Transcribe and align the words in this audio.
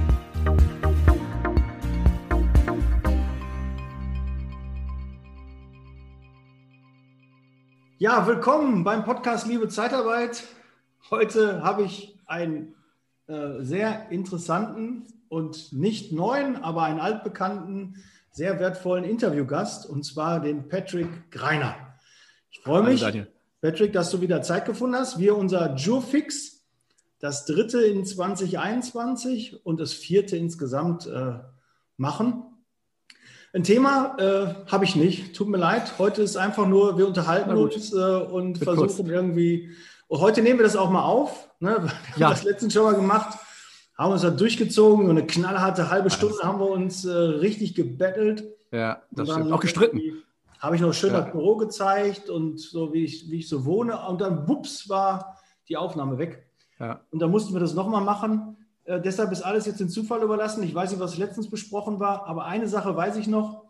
Ja, 7.98 8.28
willkommen 8.28 8.84
beim 8.84 9.04
Podcast 9.04 9.48
Liebe 9.48 9.68
Zeitarbeit. 9.68 10.44
Heute 11.10 11.64
habe 11.64 11.82
ich 11.82 12.20
einen 12.28 12.76
äh, 13.26 13.64
sehr 13.64 14.12
interessanten 14.12 15.08
und 15.36 15.74
nicht 15.74 16.14
neuen, 16.14 16.56
aber 16.64 16.84
einen 16.84 17.02
altbekannten, 17.02 18.02
sehr 18.32 18.58
wertvollen 18.58 19.04
Interviewgast, 19.04 19.86
und 19.86 20.06
zwar 20.06 20.40
den 20.40 20.70
Patrick 20.70 21.30
Greiner. 21.30 21.76
Ich 22.52 22.62
freue 22.62 22.84
mich, 22.84 23.04
Hallo, 23.04 23.26
Patrick, 23.62 23.92
dass 23.92 24.12
du 24.12 24.22
wieder 24.22 24.42
Zeit 24.44 24.64
gefunden 24.64 24.96
hast. 24.96 25.20
Wir 25.20 25.36
unser 25.36 25.76
Jurfix, 25.76 26.64
das 27.20 27.46
dritte 27.46 27.82
in 27.82 28.06
2021 28.06 29.66
und 29.66 29.82
das 29.82 29.92
vierte 29.92 30.38
insgesamt 30.38 31.06
äh, 31.06 31.34
machen. 31.98 32.44
Ein 33.54 33.64
Thema 33.64 34.16
äh, 34.18 34.72
habe 34.72 34.86
ich 34.86 34.96
nicht, 34.96 35.36
tut 35.36 35.50
mir 35.50 35.58
leid. 35.58 36.00
Heute 36.00 36.22
ist 36.22 36.38
einfach 36.38 36.66
nur, 36.66 36.98
wir 36.98 37.08
unterhalten 37.08 37.52
uns 37.52 37.92
äh, 37.92 37.98
und 37.98 38.62
Wird 38.62 38.64
versuchen 38.64 39.08
kurz. 39.08 39.10
irgendwie. 39.10 39.72
Und 40.08 40.22
heute 40.22 40.42
nehmen 40.42 40.60
wir 40.60 40.66
das 40.66 40.78
auch 40.78 40.90
mal 40.90 41.04
auf. 41.04 41.50
Ne? 41.60 41.76
Wir 42.16 42.22
ja. 42.22 42.28
haben 42.28 42.36
das 42.36 42.44
letztens 42.44 42.72
schon 42.72 42.84
mal 42.84 42.96
gemacht 42.96 43.38
haben 43.98 44.12
uns 44.12 44.22
da 44.22 44.30
durchgezogen 44.30 45.06
und 45.06 45.18
eine 45.18 45.26
knallharte 45.26 45.90
halbe 45.90 46.10
Stunde 46.10 46.38
haben 46.44 46.60
wir 46.60 46.70
uns 46.70 47.06
äh, 47.06 47.12
richtig 47.12 47.76
gebettelt. 47.76 48.44
Ja, 48.72 49.02
das 49.12 49.30
stimmt. 49.30 49.52
Auch 49.52 49.62
gestritten. 49.62 50.02
Habe 50.60 50.76
ich 50.76 50.82
noch 50.82 50.94
schön 50.94 51.14
ja. 51.14 51.22
das 51.22 51.32
Büro 51.32 51.56
gezeigt 51.58 52.30
und 52.30 52.60
so, 52.60 52.94
wie 52.94 53.06
ich, 53.06 53.30
wie 53.30 53.40
ich 53.40 53.50
so 53.50 53.66
wohne. 53.66 54.00
Und 54.08 54.20
dann, 54.20 54.48
wups, 54.48 54.90
war 54.90 55.38
die 55.70 55.78
Aufnahme 55.78 56.18
weg. 56.18 56.46
Ja. 56.80 57.02
Und 57.12 57.20
dann 57.20 57.32
mussten 57.32 57.54
wir 57.54 57.60
das 57.60 57.74
nochmal 57.74 58.04
machen. 58.04 58.58
Äh, 58.84 59.00
deshalb 59.00 59.32
ist 59.32 59.42
alles 59.42 59.66
jetzt 59.66 59.80
dem 59.80 59.90
Zufall 59.90 60.22
überlassen. 60.22 60.64
Ich 60.64 60.76
weiß 60.76 60.92
nicht, 60.92 61.00
was 61.00 61.18
letztens 61.18 61.50
besprochen 61.50 62.00
war, 62.00 62.26
aber 62.28 62.46
eine 62.46 62.68
Sache 62.68 62.96
weiß 62.96 63.18
ich 63.18 63.28
noch. 63.28 63.64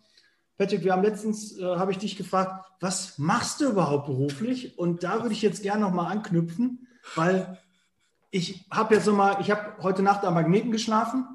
Patrick, 0.58 0.84
wir 0.84 0.94
haben 0.94 1.04
letztens, 1.04 1.60
äh, 1.60 1.64
habe 1.64 1.92
ich 1.92 1.98
dich 1.98 2.16
gefragt, 2.16 2.66
was 2.80 3.18
machst 3.18 3.62
du 3.62 3.70
überhaupt 3.70 4.06
beruflich? 4.06 4.80
Und 4.80 5.04
da 5.04 5.22
würde 5.22 5.34
ich 5.34 5.42
jetzt 5.42 5.62
gerne 5.62 5.82
nochmal 5.82 6.12
anknüpfen, 6.12 6.88
weil 7.16 7.58
ich 8.36 8.66
habe 8.70 8.96
jetzt 8.96 9.08
nochmal, 9.08 9.38
ich 9.40 9.50
habe 9.50 9.82
heute 9.82 10.04
Nacht 10.04 10.26
am 10.26 10.34
Magneten 10.34 10.70
geschlafen 10.70 11.26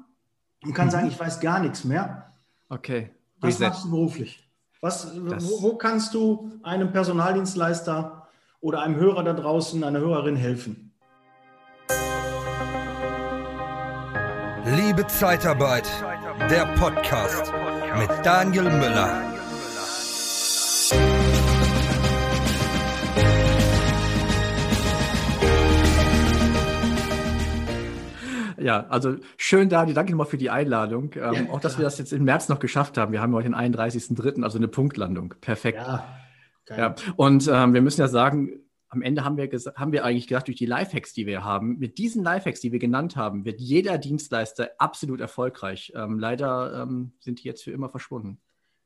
und 0.63 0.73
kann 0.73 0.85
mhm. 0.85 0.91
sagen, 0.91 1.07
ich 1.07 1.19
weiß 1.19 1.39
gar 1.39 1.59
nichts 1.59 1.83
mehr. 1.83 2.31
Okay. 2.69 3.09
Was 3.39 3.55
Reset. 3.55 3.63
machst 3.65 3.83
du 3.85 3.89
beruflich? 3.89 4.47
Was, 4.81 5.15
wo, 5.15 5.63
wo, 5.63 5.77
kannst 5.77 6.13
du 6.13 6.51
einem 6.61 6.91
Personaldienstleister 6.91 8.27
oder 8.59 8.83
einem 8.83 8.97
Hörer 8.97 9.23
da 9.23 9.33
draußen, 9.33 9.83
einer 9.83 9.99
Hörerin 9.99 10.35
helfen? 10.35 10.93
Liebe 14.65 15.07
Zeitarbeit, 15.07 15.89
der 16.51 16.67
Podcast 16.75 17.51
mit 17.97 18.09
Daniel 18.23 18.65
Müller. 18.65 19.40
Ja, 28.61 28.85
also 28.87 29.15
schön, 29.37 29.69
Dani, 29.69 29.93
danke 29.93 30.11
nochmal 30.11 30.27
für 30.27 30.37
die 30.37 30.49
Einladung. 30.49 31.11
Ähm, 31.15 31.33
ja, 31.33 31.49
auch, 31.51 31.59
dass 31.59 31.77
wir 31.77 31.83
das 31.83 31.97
jetzt 31.97 32.13
im 32.13 32.23
März 32.23 32.49
noch 32.49 32.59
geschafft 32.59 32.97
haben. 32.97 33.11
Wir 33.11 33.21
haben 33.21 33.33
heute 33.33 33.49
den 33.49 33.55
31.03., 33.55 34.43
also 34.43 34.57
eine 34.57 34.67
Punktlandung. 34.67 35.33
Perfekt. 35.41 35.79
Ja, 35.79 36.05
ja. 36.69 36.95
Und 37.15 37.49
ähm, 37.51 37.73
wir 37.73 37.81
müssen 37.81 38.01
ja 38.01 38.07
sagen, 38.07 38.61
am 38.89 39.01
Ende 39.01 39.23
haben 39.23 39.37
wir, 39.37 39.49
haben 39.75 39.91
wir 39.93 40.03
eigentlich 40.03 40.27
gedacht, 40.27 40.47
durch 40.47 40.57
die 40.57 40.65
Lifehacks, 40.65 41.13
die 41.13 41.25
wir 41.25 41.43
haben, 41.43 41.77
mit 41.79 41.97
diesen 41.97 42.23
Lifehacks, 42.23 42.59
die 42.59 42.71
wir 42.71 42.79
genannt 42.79 43.15
haben, 43.15 43.45
wird 43.45 43.61
jeder 43.61 43.97
Dienstleister 43.97 44.71
absolut 44.77 45.21
erfolgreich. 45.21 45.93
Ähm, 45.95 46.19
leider 46.19 46.83
ähm, 46.83 47.13
sind 47.19 47.41
die 47.41 47.47
jetzt 47.47 47.63
für 47.63 47.71
immer 47.71 47.89
verschwunden. 47.89 48.39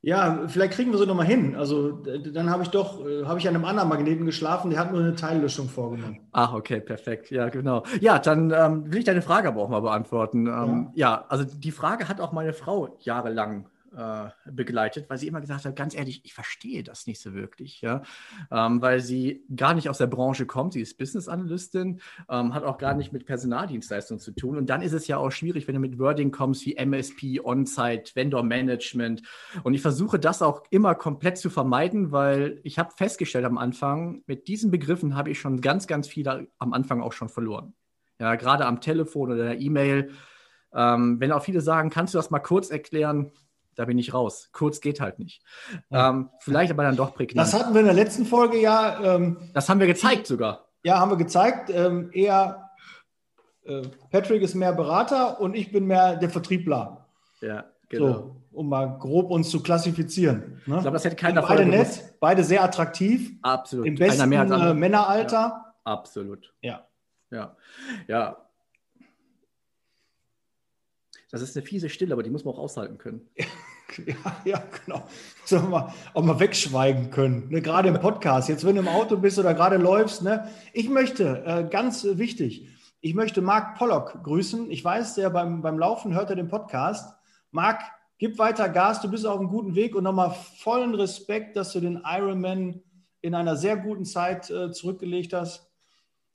Ja, 0.06 0.44
vielleicht 0.46 0.74
kriegen 0.74 0.92
wir 0.92 0.98
sie 0.98 1.06
nochmal 1.06 1.26
hin. 1.26 1.56
Also 1.56 1.90
dann 1.90 2.48
habe 2.48 2.62
ich 2.62 2.68
doch, 2.68 3.04
äh, 3.04 3.24
habe 3.24 3.40
ich 3.40 3.48
an 3.48 3.56
einem 3.56 3.64
anderen 3.64 3.88
Magneten 3.88 4.24
geschlafen, 4.24 4.70
der 4.70 4.78
hat 4.78 4.92
nur 4.92 5.00
eine 5.00 5.16
Teillöschung 5.16 5.68
vorgenommen. 5.68 6.20
Ach, 6.30 6.54
okay, 6.54 6.78
perfekt. 6.78 7.32
Ja, 7.32 7.48
genau. 7.48 7.82
Ja, 8.00 8.20
dann 8.20 8.52
ähm, 8.52 8.84
will 8.92 9.00
ich 9.00 9.04
deine 9.04 9.20
Frage 9.20 9.48
aber 9.48 9.60
auch 9.60 9.68
mal 9.68 9.80
beantworten. 9.80 10.46
Ähm, 10.46 10.90
ja. 10.94 11.10
ja, 11.10 11.24
also 11.28 11.42
die 11.42 11.72
Frage 11.72 12.08
hat 12.08 12.20
auch 12.20 12.30
meine 12.30 12.52
Frau 12.52 12.96
jahrelang 13.00 13.66
äh, 13.96 14.30
begleitet, 14.50 15.08
weil 15.08 15.18
sie 15.18 15.26
immer 15.26 15.40
gesagt 15.40 15.64
hat, 15.64 15.76
ganz 15.76 15.94
ehrlich, 15.94 16.22
ich 16.24 16.34
verstehe 16.34 16.82
das 16.82 17.06
nicht 17.06 17.20
so 17.20 17.34
wirklich, 17.34 17.80
ja, 17.80 18.02
ähm, 18.50 18.82
weil 18.82 19.00
sie 19.00 19.44
gar 19.54 19.74
nicht 19.74 19.88
aus 19.88 19.98
der 19.98 20.06
Branche 20.06 20.46
kommt. 20.46 20.72
Sie 20.72 20.80
ist 20.80 20.98
Business 20.98 21.28
Analystin, 21.28 22.00
ähm, 22.28 22.54
hat 22.54 22.64
auch 22.64 22.78
gar 22.78 22.94
nicht 22.94 23.12
mit 23.12 23.26
Personaldienstleistungen 23.26 24.20
zu 24.20 24.32
tun. 24.32 24.56
Und 24.56 24.70
dann 24.70 24.82
ist 24.82 24.92
es 24.92 25.06
ja 25.06 25.16
auch 25.16 25.30
schwierig, 25.30 25.66
wenn 25.66 25.74
du 25.74 25.80
mit 25.80 25.98
Wording 25.98 26.30
kommst 26.30 26.64
wie 26.66 26.76
MSP, 26.76 27.40
On-Site, 27.42 28.12
Vendor 28.14 28.42
Management. 28.42 29.22
Und 29.62 29.74
ich 29.74 29.82
versuche 29.82 30.18
das 30.18 30.42
auch 30.42 30.62
immer 30.70 30.94
komplett 30.94 31.38
zu 31.38 31.50
vermeiden, 31.50 32.12
weil 32.12 32.60
ich 32.62 32.78
habe 32.78 32.92
festgestellt 32.96 33.44
am 33.44 33.58
Anfang, 33.58 34.22
mit 34.26 34.48
diesen 34.48 34.70
Begriffen 34.70 35.16
habe 35.16 35.30
ich 35.30 35.40
schon 35.40 35.60
ganz, 35.60 35.86
ganz 35.86 36.08
viele 36.08 36.48
am 36.58 36.72
Anfang 36.72 37.02
auch 37.02 37.12
schon 37.12 37.28
verloren. 37.28 37.74
Ja, 38.18 38.34
gerade 38.36 38.64
am 38.66 38.80
Telefon 38.80 39.32
oder 39.32 39.44
der 39.44 39.60
E-Mail. 39.60 40.10
Ähm, 40.72 41.20
wenn 41.20 41.32
auch 41.32 41.42
viele 41.42 41.60
sagen, 41.60 41.90
kannst 41.90 42.14
du 42.14 42.18
das 42.18 42.30
mal 42.30 42.40
kurz 42.40 42.70
erklären? 42.70 43.32
Da 43.76 43.84
bin 43.84 43.98
ich 43.98 44.12
raus. 44.12 44.48
Kurz 44.52 44.80
geht 44.80 45.00
halt 45.00 45.18
nicht. 45.18 45.42
Ja. 45.90 46.10
Ähm, 46.10 46.30
vielleicht 46.40 46.72
aber 46.72 46.82
dann 46.82 46.96
doch 46.96 47.14
prägnant. 47.14 47.46
Das 47.46 47.54
hatten 47.54 47.74
wir 47.74 47.80
in 47.80 47.86
der 47.86 47.94
letzten 47.94 48.26
Folge 48.26 48.60
ja. 48.60 49.16
Ähm, 49.16 49.50
das 49.54 49.68
haben 49.68 49.78
wir 49.78 49.86
gezeigt 49.86 50.26
sogar. 50.26 50.66
Ja, 50.82 50.98
haben 50.98 51.10
wir 51.10 51.16
gezeigt. 51.16 51.70
Ähm, 51.70 52.10
eher 52.12 52.70
äh, 53.64 53.82
Patrick 54.10 54.42
ist 54.42 54.54
mehr 54.54 54.72
Berater 54.72 55.40
und 55.40 55.54
ich 55.54 55.70
bin 55.72 55.86
mehr 55.86 56.16
der 56.16 56.30
Vertriebler. 56.30 57.06
Ja, 57.40 57.64
genau. 57.88 58.12
So, 58.12 58.36
um 58.52 58.68
mal 58.68 58.98
grob 58.98 59.30
uns 59.30 59.50
zu 59.50 59.62
klassifizieren. 59.62 60.62
Ne? 60.66 60.76
Ich 60.76 60.82
glaube, 60.82 60.92
das 60.92 61.04
hätte 61.04 61.16
keiner 61.16 61.42
Beide 61.42 61.66
nett, 61.66 62.14
beide 62.20 62.44
sehr 62.44 62.64
attraktiv. 62.64 63.32
Absolut. 63.42 63.86
Im 63.86 63.96
besten 63.96 64.32
äh, 64.32 64.74
Männeralter. 64.74 65.36
Ja, 65.36 65.74
absolut. 65.84 66.54
Ja. 66.62 66.86
Ja. 67.30 67.56
Ja. 68.08 68.45
Das 71.40 71.50
ist 71.50 71.56
eine 71.56 71.66
fiese 71.66 71.88
Stille, 71.88 72.12
aber 72.12 72.22
die 72.22 72.30
muss 72.30 72.44
man 72.44 72.54
auch 72.54 72.58
aushalten 72.58 72.98
können. 72.98 73.28
Ja, 74.04 74.14
ja, 74.44 74.62
genau. 74.84 75.04
Sollen 75.44 75.62
wir 75.62 75.68
mal, 75.68 75.94
auch 76.12 76.22
mal 76.22 76.40
wegschweigen 76.40 77.10
können. 77.10 77.48
Ne? 77.50 77.62
Gerade 77.62 77.88
im 77.88 77.98
Podcast. 78.00 78.48
Jetzt, 78.48 78.66
wenn 78.66 78.74
du 78.74 78.82
im 78.82 78.88
Auto 78.88 79.16
bist 79.16 79.38
oder 79.38 79.54
gerade 79.54 79.76
läufst. 79.76 80.22
Ne? 80.22 80.50
Ich 80.72 80.88
möchte, 80.88 81.44
äh, 81.46 81.68
ganz 81.70 82.04
wichtig, 82.04 82.68
ich 83.00 83.14
möchte 83.14 83.40
Marc 83.40 83.78
Pollock 83.78 84.22
grüßen. 84.24 84.70
Ich 84.72 84.84
weiß, 84.84 85.14
der 85.14 85.30
beim, 85.30 85.62
beim 85.62 85.78
Laufen 85.78 86.14
hört 86.14 86.30
er 86.30 86.36
den 86.36 86.48
Podcast. 86.48 87.14
Marc, 87.52 87.80
gib 88.18 88.38
weiter 88.38 88.68
Gas, 88.68 89.00
du 89.00 89.10
bist 89.10 89.24
auf 89.24 89.38
einem 89.38 89.48
guten 89.48 89.76
Weg 89.76 89.94
und 89.94 90.04
nochmal 90.04 90.34
vollen 90.58 90.94
Respekt, 90.94 91.56
dass 91.56 91.72
du 91.72 91.80
den 91.80 92.02
Ironman 92.04 92.82
in 93.20 93.34
einer 93.34 93.56
sehr 93.56 93.76
guten 93.76 94.04
Zeit 94.04 94.50
äh, 94.50 94.72
zurückgelegt 94.72 95.32
hast. 95.32 95.70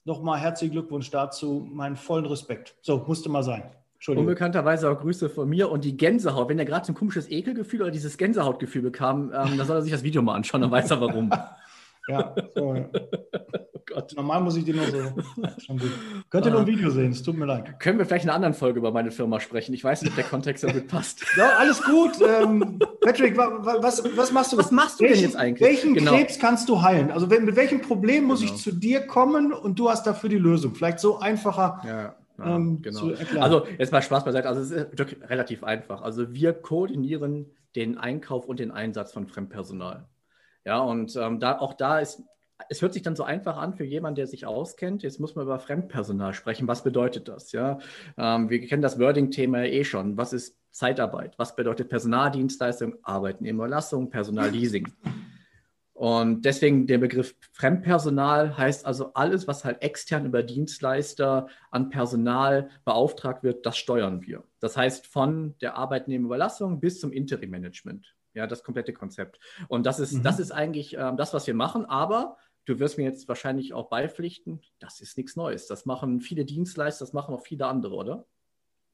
Nochmal 0.03 0.39
herzlichen 0.39 0.71
Glückwunsch 0.71 1.11
dazu, 1.11 1.67
meinen 1.71 1.95
vollen 1.95 2.25
Respekt. 2.25 2.75
So, 2.81 3.03
musste 3.05 3.29
mal 3.29 3.43
sein. 3.43 3.75
Unbekannterweise 4.07 4.89
auch 4.89 4.99
Grüße 4.99 5.29
von 5.29 5.47
mir 5.47 5.69
und 5.69 5.85
die 5.85 5.95
Gänsehaut. 5.95 6.49
Wenn 6.49 6.57
er 6.57 6.65
gerade 6.65 6.85
so 6.85 6.91
ein 6.91 6.95
komisches 6.95 7.29
Ekelgefühl 7.29 7.83
oder 7.83 7.91
dieses 7.91 8.17
Gänsehautgefühl 8.17 8.81
bekam, 8.81 9.31
ähm, 9.33 9.57
dann 9.57 9.67
soll 9.67 9.77
er 9.77 9.81
sich 9.83 9.91
das 9.91 10.03
Video 10.03 10.21
mal 10.21 10.35
anschauen, 10.35 10.61
dann 10.61 10.71
weiß 10.71 10.89
er 10.91 11.01
warum. 11.01 11.29
ja, 12.07 12.35
so, 12.55 12.73
ja. 12.75 12.89
Oh. 13.93 14.01
Normal 14.15 14.41
muss 14.41 14.55
ich 14.55 14.63
den 14.63 14.77
nur 14.77 14.85
so. 14.85 14.97
Schon 15.65 15.77
gut. 15.77 15.91
Könnt 16.29 16.45
ihr 16.45 16.51
nur 16.51 16.61
ein 16.61 16.67
Video 16.67 16.89
sehen, 16.89 17.11
es 17.11 17.21
tut 17.23 17.37
mir 17.37 17.45
leid. 17.45 17.79
Können 17.79 17.97
wir 17.97 18.05
vielleicht 18.05 18.23
in 18.23 18.29
einer 18.29 18.37
anderen 18.37 18.53
Folge 18.53 18.79
über 18.79 18.91
meine 18.91 19.11
Firma 19.11 19.39
sprechen? 19.39 19.73
Ich 19.73 19.83
weiß 19.83 20.01
nicht, 20.01 20.11
ob 20.11 20.15
der 20.15 20.23
Kontext 20.23 20.65
gut 20.65 20.87
passt. 20.87 21.25
Ja, 21.37 21.57
alles 21.57 21.81
gut. 21.83 22.11
Ähm, 22.21 22.79
Patrick, 23.01 23.37
was, 23.37 24.03
was 24.15 24.31
machst 24.31 24.53
du? 24.53 24.57
Was 24.57 24.71
machst 24.71 24.99
du 24.99 25.03
welchen, 25.03 25.15
denn 25.15 25.23
jetzt 25.23 25.35
eigentlich? 25.35 25.67
Welchen 25.67 25.93
genau. 25.93 26.11
Krebs 26.11 26.39
kannst 26.39 26.69
du 26.69 26.81
heilen? 26.81 27.11
Also 27.11 27.27
mit 27.27 27.55
welchem 27.55 27.81
Problem 27.81 28.25
muss 28.25 28.41
genau. 28.41 28.53
ich 28.53 28.61
zu 28.61 28.71
dir 28.71 29.01
kommen 29.01 29.53
und 29.53 29.77
du 29.79 29.89
hast 29.89 30.03
dafür 30.03 30.29
die 30.29 30.37
Lösung? 30.37 30.73
Vielleicht 30.73 30.99
so 30.99 31.19
einfacher. 31.19 31.81
Ja 31.85 32.15
ähm, 32.45 32.81
genau. 32.81 33.11
Also 33.39 33.65
jetzt 33.77 33.91
mal 33.91 34.01
Spaß 34.01 34.25
beiseite. 34.25 34.47
Also 34.47 34.61
es 34.61 34.71
ist 34.71 34.97
wirklich 34.97 35.29
relativ 35.29 35.63
einfach. 35.63 36.01
Also 36.01 36.33
wir 36.33 36.53
koordinieren 36.53 37.51
den 37.75 37.97
Einkauf 37.97 38.45
und 38.45 38.59
den 38.59 38.71
Einsatz 38.71 39.13
von 39.13 39.27
Fremdpersonal. 39.27 40.07
Ja, 40.65 40.79
und 40.79 41.15
ähm, 41.15 41.39
da 41.39 41.57
auch 41.57 41.73
da 41.73 41.99
ist, 41.99 42.23
es 42.69 42.81
hört 42.81 42.93
sich 42.93 43.01
dann 43.01 43.15
so 43.15 43.23
einfach 43.23 43.57
an 43.57 43.73
für 43.73 43.83
jemanden, 43.83 44.15
der 44.15 44.27
sich 44.27 44.45
auskennt. 44.45 45.03
Jetzt 45.03 45.19
muss 45.19 45.35
man 45.35 45.45
über 45.45 45.59
Fremdpersonal 45.59 46.33
sprechen. 46.33 46.67
Was 46.67 46.83
bedeutet 46.83 47.27
das? 47.27 47.51
Ja, 47.51 47.79
ähm, 48.17 48.49
wir 48.49 48.61
kennen 48.67 48.81
das 48.81 48.99
Wording-Thema 48.99 49.63
eh 49.63 49.83
schon. 49.83 50.17
Was 50.17 50.33
ist 50.33 50.57
Zeitarbeit? 50.71 51.33
Was 51.37 51.55
bedeutet 51.55 51.89
Personaldienstleistung, 51.89 52.95
Arbeitnehmerlassung, 53.03 54.09
Personalleasing? 54.09 54.87
Und 56.01 56.45
deswegen 56.45 56.87
der 56.87 56.97
Begriff 56.97 57.35
Fremdpersonal 57.51 58.57
heißt 58.57 58.87
also 58.87 59.13
alles, 59.13 59.47
was 59.47 59.63
halt 59.63 59.83
extern 59.83 60.25
über 60.25 60.41
Dienstleister 60.41 61.47
an 61.69 61.91
Personal 61.91 62.71
beauftragt 62.85 63.43
wird, 63.43 63.67
das 63.67 63.77
steuern 63.77 64.23
wir. 64.23 64.43
Das 64.59 64.75
heißt 64.75 65.05
von 65.05 65.53
der 65.61 65.75
Arbeitnehmerüberlassung 65.77 66.79
bis 66.79 66.99
zum 66.99 67.11
Interim-Management. 67.11 68.15
Ja, 68.33 68.47
das 68.47 68.63
komplette 68.63 68.93
Konzept. 68.93 69.37
Und 69.67 69.85
das 69.85 69.99
ist, 69.99 70.13
mhm. 70.13 70.23
das 70.23 70.39
ist 70.39 70.49
eigentlich 70.49 70.95
ähm, 70.97 71.17
das, 71.17 71.35
was 71.35 71.45
wir 71.45 71.53
machen. 71.53 71.85
Aber 71.85 72.37
du 72.65 72.79
wirst 72.79 72.97
mir 72.97 73.03
jetzt 73.03 73.27
wahrscheinlich 73.27 73.75
auch 73.75 73.87
beipflichten, 73.87 74.59
das 74.79 75.01
ist 75.01 75.15
nichts 75.17 75.35
Neues. 75.35 75.67
Das 75.67 75.85
machen 75.85 76.19
viele 76.19 76.45
Dienstleister, 76.45 77.05
das 77.05 77.13
machen 77.13 77.35
auch 77.35 77.43
viele 77.43 77.67
andere, 77.67 77.93
oder? 77.93 78.25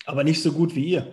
Aber 0.06 0.26
nicht 0.26 0.44
so 0.44 0.52
gut 0.52 0.76
wie 0.76 0.90
ihr. 0.90 1.08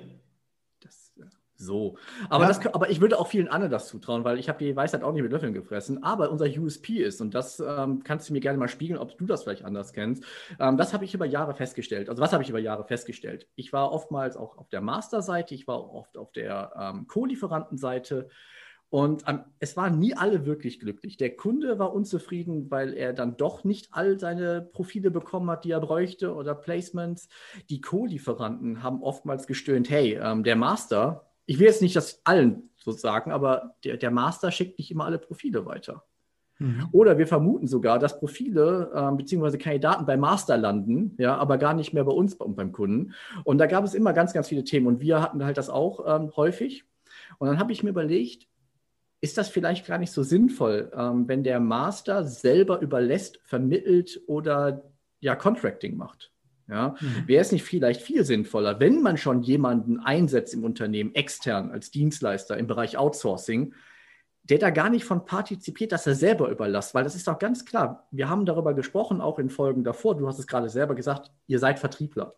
So. 1.57 1.97
Aber, 2.29 2.45
ja. 2.45 2.49
das, 2.49 2.67
aber 2.67 2.91
ich 2.91 3.01
würde 3.01 3.19
auch 3.19 3.29
vielen 3.29 3.49
anderen 3.49 3.71
das 3.71 3.89
zutrauen, 3.89 4.25
weil 4.25 4.39
ich 4.39 4.49
habe 4.49 4.59
die 4.59 4.75
Weisheit 4.75 5.03
auch 5.03 5.13
nicht 5.13 5.23
mit 5.23 5.33
Löffeln 5.33 5.55
gefressen. 5.55 6.03
Aber 6.03 6.31
unser 6.31 6.47
USP 6.47 7.03
ist, 7.03 7.21
und 7.21 7.35
das 7.35 7.61
ähm, 7.61 8.03
kannst 8.03 8.29
du 8.29 8.33
mir 8.33 8.41
gerne 8.41 8.59
mal 8.59 8.69
spiegeln, 8.69 8.99
ob 8.99 9.17
du 9.17 9.27
das 9.27 9.45
vielleicht 9.45 9.65
anders 9.65 9.93
kennst, 9.93 10.25
ähm, 10.59 10.77
das 10.77 10.93
habe 10.93 11.05
ich 11.05 11.15
über 11.15 11.27
Jahre 11.27 11.55
festgestellt. 11.55 12.09
Also 12.09 12.21
was 12.21 12.33
habe 12.33 12.43
ich 12.43 12.51
über 12.51 12.59
Jahre 12.59 12.85
festgestellt? 12.85 13.47
Ich 13.55 13.73
war 13.73 13.93
oftmals 13.93 14.37
auch 14.37 14.59
auf 14.59 14.69
der 14.69 14.81
Master-Seite, 14.81 15.55
ich 15.55 15.67
war 15.67 15.95
oft 15.95 16.17
auf 16.19 16.33
der 16.33 16.73
ähm, 16.79 17.07
Co-Lieferantenseite. 17.07 18.29
Und 18.91 19.25
ähm, 19.27 19.41
es 19.59 19.77
waren 19.77 19.99
nie 19.99 20.15
alle 20.15 20.47
wirklich 20.47 20.79
glücklich. 20.79 21.17
Der 21.17 21.35
Kunde 21.35 21.81
war 21.81 21.93
unzufrieden, 21.93 22.71
weil 22.71 22.95
er 22.95 23.13
dann 23.13 23.37
doch 23.37 23.65
nicht 23.65 23.89
all 23.91 24.21
seine 24.21 24.63
Profile 24.63 25.11
bekommen 25.11 25.51
hat, 25.51 25.65
die 25.65 25.73
er 25.73 25.81
bräuchte 25.81 26.33
oder 26.33 26.55
Placements. 26.55 27.29
Die 27.71 27.81
Co-Lieferanten 27.81 28.85
haben 28.85 29.03
oftmals 29.03 29.49
gestöhnt, 29.49 29.91
hey, 29.91 30.15
ähm, 30.23 30.45
der 30.45 30.55
Master, 30.55 31.27
ich 31.47 31.59
will 31.59 31.67
jetzt 31.67 31.83
nicht 31.83 31.97
das 31.97 32.21
allen 32.25 32.71
so 32.77 32.93
sagen, 32.93 33.33
aber 33.33 33.75
der, 33.85 33.97
der 33.97 34.11
Master 34.11 34.51
schickt 34.51 34.79
nicht 34.79 34.91
immer 34.91 35.05
alle 35.05 35.19
Profile 35.19 35.65
weiter. 35.67 36.05
Mhm. 36.59 36.89
Oder 36.93 37.19
wir 37.19 37.27
vermuten 37.27 37.67
sogar, 37.67 37.99
dass 37.99 38.19
Profile 38.19 38.91
äh, 38.95 39.17
bzw. 39.17 39.59
Kandidaten 39.59 40.07
bei 40.07 40.17
Master 40.17 40.57
landen, 40.57 41.17
ja, 41.19 41.37
aber 41.37 41.59
gar 41.59 41.75
nicht 41.75 41.93
mehr 41.93 42.05
bei 42.05 42.13
uns 42.13 42.35
und 42.35 42.57
beim 42.57 42.73
Kunden. 42.73 43.15
Und 43.45 43.59
da 43.59 43.67
gab 43.67 43.85
es 43.85 43.95
immer 43.95 44.13
ganz, 44.13 44.33
ganz 44.33 44.49
viele 44.49 44.65
Themen 44.65 44.87
und 44.87 45.01
wir 45.01 45.21
hatten 45.21 45.45
halt 45.45 45.59
das 45.59 45.71
auch 45.71 46.05
ähm, 46.07 46.33
häufig. 46.37 46.85
Und 47.39 47.49
dann 47.49 47.59
habe 47.59 47.73
ich 47.73 47.83
mir 47.83 47.91
überlegt, 47.91 48.47
ist 49.21 49.39
das 49.39 49.49
vielleicht 49.49 49.87
gar 49.87 49.99
nicht 49.99 50.13
so 50.13 50.23
sinnvoll, 50.23 50.93
ähm, 50.95 51.27
wenn 51.27 51.43
der 51.43 51.59
Master 51.59 52.25
selber 52.25 52.81
überlässt, 52.81 53.41
vermittelt 53.45 54.21
oder 54.27 54.85
ja 55.21 55.35
Contracting 55.35 55.97
macht? 55.97 56.34
Ja, 56.69 56.95
mhm. 57.01 57.29
wäre 57.29 57.43
es 57.43 57.53
nicht 57.53 57.63
vielleicht 57.63 58.01
viel 58.01 58.25
sinnvoller, 58.25 58.81
wenn 58.81 59.03
man 59.03 59.19
schon 59.19 59.43
jemanden 59.43 60.01
einsetzt 60.01 60.55
im 60.55 60.65
Unternehmen, 60.65 61.15
extern 61.15 61.71
als 61.71 61.91
Dienstleister 61.91 62.57
im 62.57 62.67
Bereich 62.67 62.97
Outsourcing, 62.97 63.75
der 64.45 64.59
da 64.59 64.71
gar 64.71 64.89
nicht 64.89 65.05
von 65.05 65.27
partizipiert, 65.27 65.93
dass 65.93 66.07
er 66.07 66.15
selber 66.15 66.51
überlasst, 66.51 66.95
weil 66.95 67.05
das 67.05 67.15
ist 67.15 67.29
doch 67.29 67.39
ganz 67.39 67.65
klar. 67.65 68.07
Wir 68.11 68.29
haben 68.29 68.47
darüber 68.47 68.73
gesprochen, 68.75 69.21
auch 69.21 69.39
in 69.39 69.51
Folgen 69.51 69.85
davor. 69.85 70.17
Du 70.17 70.27
hast 70.27 70.39
es 70.39 70.47
gerade 70.47 70.69
selber 70.71 70.95
gesagt, 70.95 71.31
ihr 71.47 71.59
seid 71.59 71.79
Vertriebler. 71.79 72.35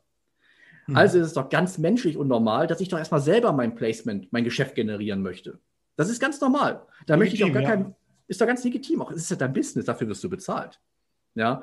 Mhm. 0.86 0.96
Also 0.96 1.18
ist 1.18 1.26
es 1.26 1.32
doch 1.34 1.48
ganz 1.48 1.78
menschlich 1.78 2.16
und 2.16 2.26
normal, 2.26 2.66
dass 2.66 2.80
ich 2.80 2.88
doch 2.88 2.98
erstmal 2.98 3.20
selber 3.20 3.52
mein 3.52 3.76
Placement, 3.76 4.32
mein 4.32 4.44
Geschäft 4.44 4.74
generieren 4.74 5.22
möchte. 5.22 5.60
Das 5.96 6.08
ist 6.08 6.20
ganz 6.20 6.40
normal. 6.40 6.82
Da 7.06 7.14
legitim, 7.14 7.18
möchte 7.18 7.36
ich 7.36 7.44
auch 7.44 7.52
gar 7.52 7.62
ja. 7.62 7.68
kein, 7.68 7.94
ist 8.26 8.40
doch 8.40 8.46
ganz 8.46 8.62
legitim. 8.64 9.02
Auch 9.02 9.10
es 9.12 9.18
ist 9.18 9.30
ja 9.30 9.36
dein 9.36 9.52
Business, 9.52 9.84
dafür 9.84 10.08
wirst 10.08 10.22
du 10.22 10.30
bezahlt. 10.30 10.80
Ja 11.34 11.62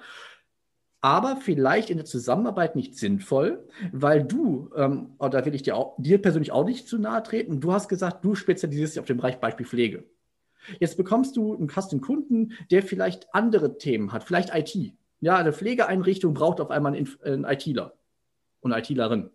aber 1.03 1.35
vielleicht 1.35 1.89
in 1.89 1.97
der 1.97 2.05
Zusammenarbeit 2.05 2.77
nicht 2.77 2.97
sinnvoll, 2.97 3.67
weil 3.91 4.23
du, 4.23 4.69
ähm, 4.77 5.09
oder 5.19 5.45
will 5.45 5.53
ich 5.53 5.61
dir, 5.61 5.75
auch, 5.75 5.95
dir 5.97 6.21
persönlich 6.21 6.53
auch 6.53 6.63
nicht 6.63 6.88
zu 6.88 6.97
nahe 6.97 7.21
treten, 7.21 7.59
du 7.59 7.73
hast 7.73 7.89
gesagt, 7.89 8.23
du 8.23 8.35
spezialisierst 8.35 8.95
dich 8.95 9.01
auf 9.01 9.05
den 9.05 9.17
Bereich 9.17 9.41
Beispiel 9.41 9.65
Pflege. 9.65 10.05
Jetzt 10.79 10.95
bekommst 10.95 11.35
du 11.35 11.57
einen, 11.57 11.69
hast 11.75 11.91
einen 11.91 12.00
Kunden, 12.00 12.53
der 12.71 12.83
vielleicht 12.83 13.35
andere 13.35 13.77
Themen 13.77 14.13
hat, 14.13 14.23
vielleicht 14.23 14.55
IT. 14.55 14.94
Ja, 15.19 15.35
eine 15.35 15.51
Pflegeeinrichtung 15.51 16.33
braucht 16.33 16.61
auf 16.61 16.71
einmal 16.71 16.95
einen, 16.95 17.09
einen 17.21 17.44
ITler 17.44 17.95
und 18.61 18.71
ITlerin. 18.71 19.29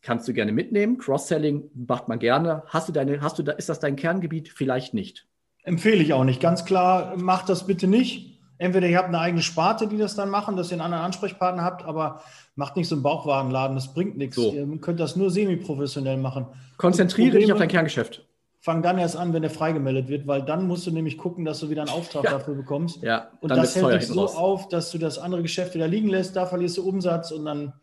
Kannst 0.00 0.28
du 0.28 0.32
gerne 0.32 0.52
mitnehmen. 0.52 0.98
Cross-Selling 0.98 1.70
macht 1.74 2.06
man 2.06 2.20
gerne. 2.20 2.62
Hast 2.68 2.88
du 2.88 2.92
deine, 2.92 3.20
hast 3.20 3.36
du 3.40 3.42
da, 3.42 3.50
ist 3.50 3.68
das 3.68 3.80
dein 3.80 3.96
Kerngebiet? 3.96 4.48
Vielleicht 4.48 4.94
nicht. 4.94 5.26
Empfehle 5.64 6.04
ich 6.04 6.12
auch 6.12 6.24
nicht. 6.24 6.40
Ganz 6.40 6.64
klar, 6.64 7.14
mach 7.16 7.44
das 7.44 7.66
bitte 7.66 7.88
nicht 7.88 8.33
entweder 8.58 8.86
ihr 8.86 8.98
habt 8.98 9.08
eine 9.08 9.20
eigene 9.20 9.42
Sparte, 9.42 9.86
die 9.86 9.98
das 9.98 10.14
dann 10.14 10.30
machen, 10.30 10.56
dass 10.56 10.70
ihr 10.70 10.74
einen 10.74 10.82
anderen 10.82 11.04
Ansprechpartner 11.04 11.62
habt, 11.62 11.84
aber 11.84 12.22
macht 12.56 12.76
nicht 12.76 12.88
so 12.88 12.94
einen 12.94 13.02
Bauchwarenladen, 13.02 13.76
das 13.76 13.92
bringt 13.92 14.16
nichts. 14.16 14.36
So. 14.36 14.52
Ihr 14.52 14.66
könnt 14.78 15.00
das 15.00 15.16
nur 15.16 15.30
semi-professionell 15.30 16.16
machen. 16.16 16.46
Konzentriere 16.76 17.38
dich 17.38 17.52
auf 17.52 17.58
dein 17.58 17.68
Kerngeschäft. 17.68 18.24
Fang 18.60 18.82
dann 18.82 18.96
erst 18.96 19.16
an, 19.16 19.34
wenn 19.34 19.42
der 19.42 19.50
freigemeldet 19.50 20.08
wird, 20.08 20.26
weil 20.26 20.42
dann 20.42 20.66
musst 20.66 20.86
du 20.86 20.90
nämlich 20.90 21.18
gucken, 21.18 21.44
dass 21.44 21.60
du 21.60 21.68
wieder 21.68 21.82
einen 21.82 21.90
Auftrag 21.90 22.24
ja. 22.24 22.30
dafür 22.30 22.54
bekommst. 22.54 23.02
Ja, 23.02 23.28
und 23.40 23.50
das 23.50 23.76
hält 23.76 23.92
dich 24.00 24.08
so 24.08 24.20
raus. 24.20 24.36
auf, 24.36 24.68
dass 24.68 24.90
du 24.90 24.96
das 24.96 25.18
andere 25.18 25.42
Geschäft 25.42 25.74
wieder 25.74 25.86
liegen 25.86 26.08
lässt, 26.08 26.34
da 26.34 26.46
verlierst 26.46 26.78
du 26.78 26.88
Umsatz 26.88 27.30
und 27.30 27.44
dann 27.44 27.74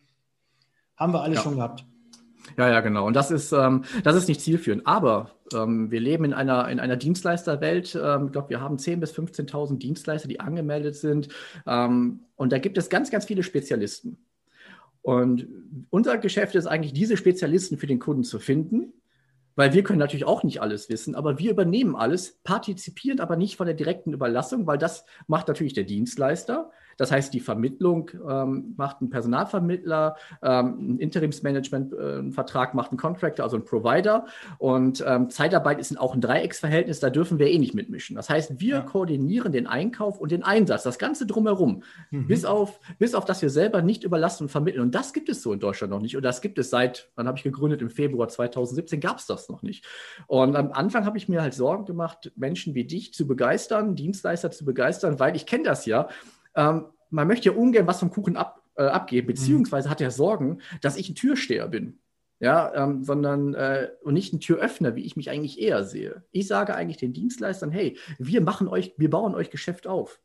haben 0.97 1.13
wir 1.13 1.21
alles 1.21 1.37
ja. 1.37 1.43
schon 1.43 1.55
gehabt. 1.57 1.85
Ja, 2.57 2.69
ja, 2.69 2.81
genau. 2.81 3.05
Und 3.05 3.15
das 3.15 3.31
ist, 3.31 3.51
ähm, 3.51 3.83
das 4.03 4.15
ist 4.15 4.27
nicht 4.27 4.41
zielführend. 4.41 4.85
Aber 4.85 5.31
ähm, 5.53 5.91
wir 5.91 5.99
leben 5.99 6.25
in 6.25 6.33
einer, 6.33 6.67
in 6.69 6.79
einer 6.79 6.97
Dienstleisterwelt. 6.97 7.97
Ähm, 8.01 8.27
ich 8.27 8.31
glaube, 8.31 8.49
wir 8.49 8.61
haben 8.61 8.77
10.000 8.77 8.97
bis 8.97 9.13
15.000 9.13 9.77
Dienstleister, 9.77 10.27
die 10.27 10.39
angemeldet 10.39 10.95
sind. 10.95 11.29
Ähm, 11.65 12.21
und 12.35 12.51
da 12.51 12.57
gibt 12.57 12.77
es 12.77 12.89
ganz, 12.89 13.11
ganz 13.11 13.25
viele 13.25 13.43
Spezialisten. 13.43 14.17
Und 15.01 15.47
unser 15.89 16.17
Geschäft 16.17 16.55
ist 16.55 16.67
eigentlich, 16.67 16.93
diese 16.93 17.17
Spezialisten 17.17 17.77
für 17.77 17.87
den 17.87 17.99
Kunden 17.99 18.23
zu 18.23 18.39
finden, 18.39 18.93
weil 19.55 19.73
wir 19.73 19.83
können 19.83 19.99
natürlich 19.99 20.25
auch 20.25 20.43
nicht 20.43 20.61
alles 20.61 20.89
wissen, 20.89 21.15
aber 21.15 21.37
wir 21.37 21.51
übernehmen 21.51 21.95
alles, 21.95 22.39
partizipieren 22.43 23.19
aber 23.19 23.35
nicht 23.35 23.57
von 23.57 23.65
der 23.65 23.75
direkten 23.75 24.13
Überlassung, 24.13 24.65
weil 24.65 24.77
das 24.77 25.05
macht 25.27 25.47
natürlich 25.47 25.73
der 25.73 25.83
Dienstleister. 25.83 26.71
Das 27.01 27.11
heißt, 27.11 27.33
die 27.33 27.39
Vermittlung 27.39 28.11
ähm, 28.29 28.75
macht 28.77 29.01
ein 29.01 29.09
Personalvermittler, 29.09 30.17
ähm, 30.43 30.75
ein 30.77 30.99
Interimsmanagement-Vertrag 30.99 32.73
äh, 32.73 32.75
macht 32.75 32.91
ein 32.91 32.97
Contractor, 32.97 33.43
also 33.43 33.57
ein 33.57 33.65
Provider. 33.65 34.27
Und 34.59 35.03
ähm, 35.07 35.31
Zeitarbeit 35.31 35.79
ist 35.79 35.99
auch 35.99 36.13
ein 36.13 36.21
Dreiecksverhältnis, 36.21 36.99
da 36.99 37.09
dürfen 37.09 37.39
wir 37.39 37.47
eh 37.47 37.57
nicht 37.57 37.73
mitmischen. 37.73 38.15
Das 38.15 38.29
heißt, 38.29 38.59
wir 38.59 38.75
ja. 38.75 38.81
koordinieren 38.81 39.51
den 39.51 39.65
Einkauf 39.65 40.19
und 40.19 40.31
den 40.31 40.43
Einsatz, 40.43 40.83
das 40.83 40.99
Ganze 40.99 41.25
drumherum, 41.25 41.81
mhm. 42.11 42.27
bis, 42.27 42.45
auf, 42.45 42.79
bis 42.99 43.15
auf, 43.15 43.25
dass 43.25 43.41
wir 43.41 43.49
selber 43.49 43.81
nicht 43.81 44.03
überlasten 44.03 44.45
und 44.45 44.49
vermitteln. 44.49 44.83
Und 44.83 44.93
das 44.93 45.11
gibt 45.11 45.29
es 45.29 45.41
so 45.41 45.53
in 45.53 45.59
Deutschland 45.59 45.89
noch 45.89 46.01
nicht. 46.01 46.15
Und 46.15 46.21
das 46.21 46.39
gibt 46.39 46.59
es 46.59 46.69
seit, 46.69 47.09
wann 47.15 47.27
habe 47.27 47.39
ich 47.39 47.43
gegründet? 47.43 47.81
Im 47.81 47.89
Februar 47.89 48.27
2017 48.27 48.99
gab 48.99 49.17
es 49.17 49.25
das 49.25 49.49
noch 49.49 49.63
nicht. 49.63 49.87
Und 50.27 50.55
am 50.55 50.71
Anfang 50.71 51.05
habe 51.05 51.17
ich 51.17 51.27
mir 51.27 51.41
halt 51.41 51.55
Sorgen 51.55 51.85
gemacht, 51.85 52.31
Menschen 52.35 52.75
wie 52.75 52.83
dich 52.83 53.11
zu 53.15 53.25
begeistern, 53.25 53.95
Dienstleister 53.95 54.51
zu 54.51 54.65
begeistern, 54.65 55.19
weil 55.19 55.35
ich 55.35 55.47
kenne 55.47 55.63
das 55.63 55.87
ja. 55.87 56.07
Ähm, 56.55 56.85
man 57.09 57.27
möchte 57.27 57.49
ja 57.49 57.55
ungern 57.55 57.87
was 57.87 57.99
vom 57.99 58.09
Kuchen 58.09 58.37
ab, 58.37 58.61
äh, 58.75 58.83
abgeben, 58.83 59.27
mhm. 59.27 59.33
beziehungsweise 59.33 59.89
hat 59.89 60.01
er 60.01 60.11
Sorgen, 60.11 60.59
dass 60.81 60.97
ich 60.97 61.09
ein 61.09 61.15
Türsteher 61.15 61.67
bin. 61.67 61.99
Ja, 62.39 62.73
ähm, 62.73 63.03
sondern 63.03 63.53
äh, 63.53 63.89
und 64.01 64.15
nicht 64.15 64.33
ein 64.33 64.39
Türöffner, 64.39 64.95
wie 64.95 65.05
ich 65.05 65.15
mich 65.15 65.29
eigentlich 65.29 65.61
eher 65.61 65.83
sehe. 65.83 66.23
Ich 66.31 66.47
sage 66.47 66.73
eigentlich 66.73 66.97
den 66.97 67.13
Dienstleistern, 67.13 67.69
hey, 67.69 67.99
wir 68.17 68.41
machen 68.41 68.67
euch, 68.67 68.95
wir 68.97 69.11
bauen 69.11 69.35
euch 69.35 69.51
Geschäft 69.51 69.85
auf. 69.85 70.19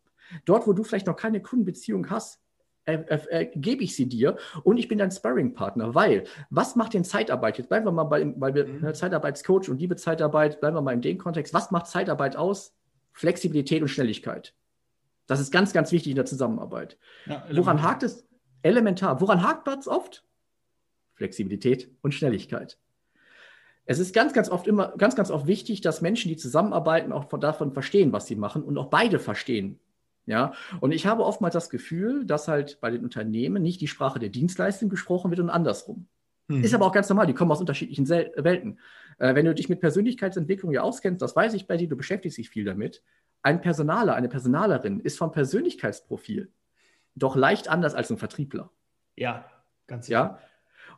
Dort, 0.46 0.66
wo 0.66 0.72
du 0.72 0.82
vielleicht 0.82 1.06
noch 1.06 1.16
keine 1.16 1.42
Kundenbeziehung 1.42 2.08
hast, 2.08 2.40
äh, 2.86 3.02
äh, 3.08 3.20
äh, 3.30 3.46
gebe 3.54 3.82
ich 3.82 3.96
sie 3.96 4.08
dir 4.08 4.36
und 4.62 4.78
ich 4.78 4.86
bin 4.86 4.98
dein 4.98 5.10
Sparring-Partner, 5.10 5.96
weil 5.96 6.24
was 6.50 6.76
macht 6.76 6.94
denn 6.94 7.02
Zeitarbeit? 7.02 7.58
Jetzt 7.58 7.68
bleiben 7.68 7.84
wir 7.84 7.90
mal 7.90 8.04
bei, 8.04 8.32
weil 8.38 8.54
wir 8.54 8.66
mhm. 8.66 8.80
Ne, 8.80 8.92
Zeitarbeitscoach 8.92 9.68
und 9.68 9.78
liebe 9.78 9.96
Zeitarbeit, 9.96 10.60
bleiben 10.60 10.76
wir 10.76 10.82
mal 10.82 10.94
in 10.94 11.00
dem 11.02 11.18
Kontext. 11.18 11.52
Was 11.52 11.72
macht 11.72 11.88
Zeitarbeit 11.88 12.36
aus? 12.36 12.76
Flexibilität 13.12 13.82
und 13.82 13.88
Schnelligkeit. 13.88 14.54
Das 15.26 15.40
ist 15.40 15.50
ganz, 15.50 15.72
ganz 15.72 15.92
wichtig 15.92 16.10
in 16.10 16.16
der 16.16 16.26
Zusammenarbeit. 16.26 16.98
Ja, 17.26 17.44
Woran 17.52 17.82
hakt 17.82 18.02
es? 18.02 18.26
Elementar. 18.62 19.20
Woran 19.20 19.42
hakt 19.42 19.68
es 19.68 19.88
oft? 19.88 20.24
Flexibilität 21.14 21.90
und 22.02 22.14
Schnelligkeit. 22.14 22.78
Es 23.84 23.98
ist 23.98 24.14
ganz, 24.14 24.32
ganz 24.32 24.48
oft 24.48 24.66
immer, 24.66 24.94
ganz, 24.98 25.14
ganz 25.14 25.30
oft 25.30 25.46
wichtig, 25.46 25.80
dass 25.80 26.00
Menschen, 26.00 26.28
die 26.28 26.36
zusammenarbeiten, 26.36 27.12
auch 27.12 27.26
davon 27.38 27.72
verstehen, 27.72 28.12
was 28.12 28.26
sie 28.26 28.36
machen 28.36 28.62
und 28.62 28.76
auch 28.78 28.90
beide 28.90 29.18
verstehen. 29.18 29.78
Ja, 30.26 30.54
und 30.80 30.90
ich 30.90 31.06
habe 31.06 31.24
oftmals 31.24 31.52
das 31.52 31.70
Gefühl, 31.70 32.26
dass 32.26 32.48
halt 32.48 32.80
bei 32.80 32.90
den 32.90 33.04
Unternehmen 33.04 33.62
nicht 33.62 33.80
die 33.80 33.86
Sprache 33.86 34.18
der 34.18 34.28
Dienstleistung 34.28 34.88
gesprochen 34.88 35.30
wird 35.30 35.38
und 35.38 35.50
andersrum. 35.50 36.08
Hm. 36.48 36.64
Ist 36.64 36.74
aber 36.74 36.86
auch 36.86 36.92
ganz 36.92 37.08
normal, 37.08 37.28
die 37.28 37.34
kommen 37.34 37.52
aus 37.52 37.60
unterschiedlichen 37.60 38.06
Sel 38.06 38.32
Welten. 38.36 38.80
Äh, 39.18 39.36
wenn 39.36 39.46
du 39.46 39.54
dich 39.54 39.68
mit 39.68 39.80
Persönlichkeitsentwicklung 39.80 40.72
ja 40.72 40.82
auskennst, 40.82 41.22
das 41.22 41.36
weiß 41.36 41.54
ich 41.54 41.68
bei 41.68 41.76
dir, 41.76 41.88
du 41.88 41.96
beschäftigst 41.96 42.38
dich 42.38 42.50
viel 42.50 42.64
damit 42.64 43.04
ein 43.42 43.60
Personaler, 43.60 44.14
eine 44.14 44.28
Personalerin 44.28 45.00
ist 45.00 45.18
vom 45.18 45.32
Persönlichkeitsprofil 45.32 46.50
doch 47.16 47.34
leicht 47.34 47.68
anders 47.68 47.94
als 47.94 48.10
ein 48.10 48.18
Vertriebler. 48.18 48.70
Ja, 49.16 49.46
ganz 49.86 50.06
sicher. 50.06 50.18
Ja. 50.18 50.38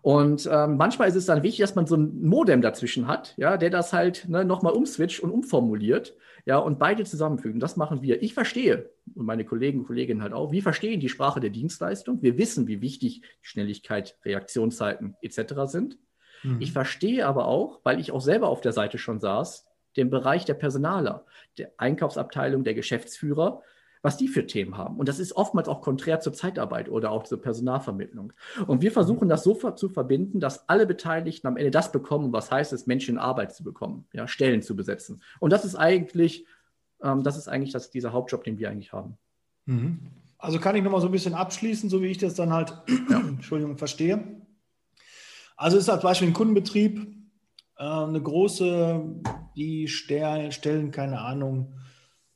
Und 0.03 0.49
ähm, 0.51 0.77
manchmal 0.77 1.09
ist 1.09 1.17
es 1.17 1.27
dann 1.27 1.43
wichtig, 1.43 1.61
dass 1.61 1.75
man 1.75 1.87
so 1.87 1.97
ein 1.97 2.23
Modem 2.23 2.63
dazwischen 2.63 3.09
hat, 3.09 3.35
ja, 3.37 3.57
der 3.57 3.71
das 3.71 3.93
halt 3.93 4.29
ne, 4.29 4.45
nochmal 4.45 4.73
umswitcht 4.73 5.21
und 5.21 5.31
umformuliert, 5.31 6.15
ja, 6.45 6.59
und 6.59 6.79
beide 6.79 7.05
zusammenfügen. 7.05 7.61
Das 7.61 7.77
machen 7.77 8.01
wir. 8.01 8.23
Ich 8.23 8.33
verstehe, 8.33 8.91
und 9.15 9.27
meine 9.27 9.45
Kollegen 9.45 9.81
und 9.81 9.87
Kolleginnen 9.87 10.23
halt 10.23 10.33
auch, 10.33 10.53
wir 10.53 10.63
verstehen 10.63 11.01
die 11.01 11.09
Sprache 11.09 11.41
der 11.41 11.51
Dienstleistung. 11.51 12.23
Wir 12.23 12.39
wissen, 12.39 12.69
wie 12.69 12.81
wichtig 12.81 13.23
Schnelligkeit, 13.43 14.17
Reaktionszeiten 14.25 15.17
etc. 15.21 15.55
sind. 15.65 15.99
Mhm. 16.43 16.61
Ich 16.61 16.73
verstehe 16.73 17.27
aber 17.27 17.47
auch, 17.47 17.81
weil 17.83 18.01
ich 18.01 18.13
auch 18.13 18.21
selber 18.21 18.49
auf 18.49 18.61
der 18.61 18.73
Seite 18.73 18.99
schon 18.99 19.21
saß, 19.21 19.68
den 19.99 20.11
Bereich 20.11 20.45
der 20.45 20.55
Personaler, 20.55 21.27
der 21.59 21.73
Einkaufsabteilung, 21.77 22.65
der 22.65 22.75
Geschäftsführer, 22.75 23.63
was 24.03 24.17
die 24.17 24.29
für 24.29 24.47
Themen 24.47 24.77
haben. 24.77 24.97
Und 24.97 25.09
das 25.09 25.19
ist 25.19 25.33
oftmals 25.33 25.69
auch 25.69 25.81
konträr 25.81 26.21
zur 26.21 26.33
Zeitarbeit 26.33 26.89
oder 26.89 27.11
auch 27.11 27.25
zur 27.25 27.43
Personalvermittlung. 27.43 28.33
Und 28.67 28.81
wir 28.81 28.93
versuchen 28.93 29.29
das 29.29 29.43
so 29.43 29.55
zu 29.55 29.89
verbinden, 29.89 30.41
dass 30.41 30.69
alle 30.69 30.87
Beteiligten 30.87 31.47
am 31.49 31.57
Ende 31.57 31.71
das 31.71 31.91
bekommen, 31.91 32.33
was 32.33 32.51
heißt 32.51 32.73
es, 32.73 32.87
Menschen 32.87 33.17
in 33.17 33.19
Arbeit 33.19 33.55
zu 33.55 33.65
bekommen, 33.65 34.07
ja, 34.13 34.29
Stellen 34.29 34.63
zu 34.63 34.77
besetzen. 34.77 35.21
Und 35.41 35.53
das 35.53 35.65
ist 35.65 35.75
eigentlich, 35.75 36.47
ähm, 37.03 37.23
das 37.23 37.37
ist 37.37 37.49
eigentlich 37.49 37.73
das, 37.73 37.91
dieser 37.91 38.13
Hauptjob, 38.13 38.45
den 38.45 38.59
wir 38.59 38.71
eigentlich 38.71 38.93
haben. 38.93 39.19
Mhm. 39.67 39.99
Also 40.39 40.61
kann 40.61 40.77
ich 40.77 40.85
nochmal 40.85 41.01
so 41.01 41.09
ein 41.09 41.13
bisschen 41.13 41.35
abschließen, 41.35 41.91
so 41.91 42.01
wie 42.01 42.07
ich 42.07 42.19
das 42.19 42.35
dann 42.35 42.53
halt, 42.53 42.73
ja. 43.11 43.19
Entschuldigung, 43.29 43.77
verstehe. 43.77 44.25
Also 45.57 45.77
ist 45.77 45.89
als 45.89 46.03
Beispiel 46.03 46.29
ein 46.29 46.35
Kundenbetrieb, 46.35 47.19
äh, 47.77 47.83
eine 47.83 48.23
große, 48.23 49.05
die 49.59 49.89
stellen, 49.89 50.91
keine 50.91 51.21
Ahnung, 51.21 51.75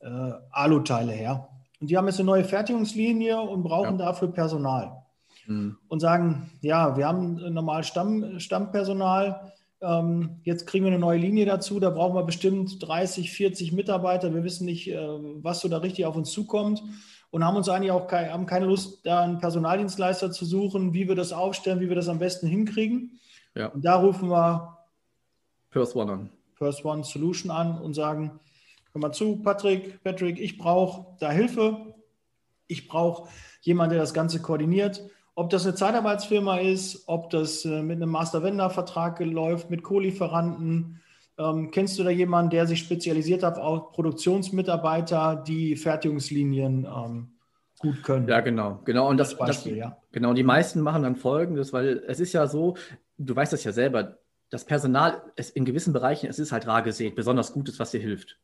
äh, 0.01 0.33
Aluteile 0.51 1.13
her. 1.13 1.49
Und 1.81 1.89
die 1.89 1.97
haben 1.97 2.07
jetzt 2.07 2.19
eine 2.19 2.27
neue 2.27 2.45
Fertigungslinie 2.45 3.41
und 3.41 3.63
brauchen 3.63 3.99
ja. 3.99 4.07
dafür 4.07 4.29
Personal. 4.29 5.05
Mhm. 5.47 5.79
Und 5.89 6.01
sagen, 6.01 6.51
ja, 6.61 6.97
wir 6.97 7.07
haben 7.07 7.37
normal 7.53 7.85
Stamm, 7.85 8.39
Stammpersonal, 8.39 9.53
ähm, 9.81 10.41
jetzt 10.45 10.67
kriegen 10.67 10.85
wir 10.85 10.93
eine 10.93 11.01
neue 11.01 11.19
Linie 11.19 11.45
dazu, 11.45 11.81
da 11.81 11.91
brauchen 11.91 12.15
wir 12.15 12.23
bestimmt 12.23 12.77
30, 12.87 13.33
40 13.33 13.73
Mitarbeiter. 13.73 14.33
Wir 14.33 14.45
wissen 14.45 14.65
nicht, 14.65 14.89
äh, 14.89 14.97
was 15.43 15.61
so 15.61 15.69
da 15.69 15.79
richtig 15.79 16.07
auf 16.07 16.17
uns 16.17 16.31
zukommt 16.31 16.83
und 17.31 17.45
haben 17.45 17.57
uns 17.57 17.69
eigentlich 17.69 17.91
auch 17.91 18.07
keine, 18.07 18.33
haben 18.33 18.47
keine 18.47 18.67
Lust, 18.67 19.05
da 19.05 19.23
einen 19.23 19.39
Personaldienstleister 19.39 20.31
zu 20.31 20.45
suchen, 20.45 20.95
wie 20.95 21.09
wir 21.09 21.17
das 21.17 21.33
aufstellen, 21.33 21.81
wie 21.81 21.89
wir 21.89 21.97
das 21.97 22.09
am 22.09 22.19
besten 22.19 22.47
hinkriegen. 22.47 23.19
Ja. 23.55 23.69
Und 23.69 23.85
da 23.85 23.97
rufen 23.97 24.31
wir 24.31 24.79
First 25.71 25.97
One 25.97 26.13
an. 26.13 26.31
First 26.63 26.85
One 26.85 27.03
Solution 27.03 27.51
an 27.51 27.77
und 27.77 27.95
sagen, 27.95 28.39
hör 28.93 29.01
mal 29.01 29.11
zu, 29.11 29.43
Patrick, 29.43 30.01
Patrick, 30.05 30.39
ich 30.39 30.59
brauche 30.59 31.17
da 31.19 31.33
Hilfe. 31.33 31.93
Ich 32.69 32.87
brauche 32.87 33.29
jemanden, 33.63 33.95
der 33.95 34.01
das 34.01 34.15
Ganze 34.15 34.41
koordiniert. 34.41 35.03
Ob 35.35 35.51
das 35.51 35.67
eine 35.67 35.75
Zeitarbeitsfirma 35.75 36.59
ist, 36.59 37.03
ob 37.09 37.31
das 37.31 37.65
äh, 37.65 37.83
mit 37.83 37.97
einem 37.97 38.11
Master-Vendor-Vertrag 38.11 39.19
läuft, 39.19 39.71
mit 39.71 39.83
Co-Lieferanten. 39.83 41.01
Ähm, 41.37 41.73
kennst 41.73 41.99
du 41.99 42.05
da 42.05 42.11
jemanden, 42.11 42.51
der 42.51 42.69
sich 42.69 42.79
spezialisiert 42.79 43.43
hat 43.43 43.59
auf 43.59 43.91
Produktionsmitarbeiter, 43.91 45.43
die 45.45 45.75
Fertigungslinien 45.75 46.85
ähm, 46.87 47.33
gut 47.81 48.05
können? 48.05 48.29
Ja, 48.29 48.39
genau. 48.41 48.79
Genau. 48.85 49.09
Und 49.09 49.17
das, 49.17 49.31
das 49.31 49.39
Beispiel, 49.39 49.73
das, 49.73 49.81
ja. 49.81 49.97
Genau. 50.13 50.33
Die 50.33 50.45
meisten 50.45 50.81
machen 50.81 51.03
dann 51.03 51.17
Folgendes, 51.17 51.73
weil 51.73 52.05
es 52.07 52.21
ist 52.21 52.33
ja 52.35 52.47
so, 52.47 52.77
du 53.19 53.35
weißt 53.35 53.53
das 53.53 53.65
ja 53.65 53.73
selber, 53.73 54.19
das 54.53 54.67
Personal 54.67 55.23
ist 55.35 55.57
in 55.57 55.65
gewissen 55.65 55.95
Bereichen, 55.95 56.29
es 56.29 56.39
ist 56.39 56.53
halt 56.53 56.67
rar 56.67 56.83
gesät, 56.83 57.15
besonders 57.15 57.55
Gutes, 57.55 57.79
was 57.79 57.91
dir 57.91 58.01
hilft. 58.01 58.39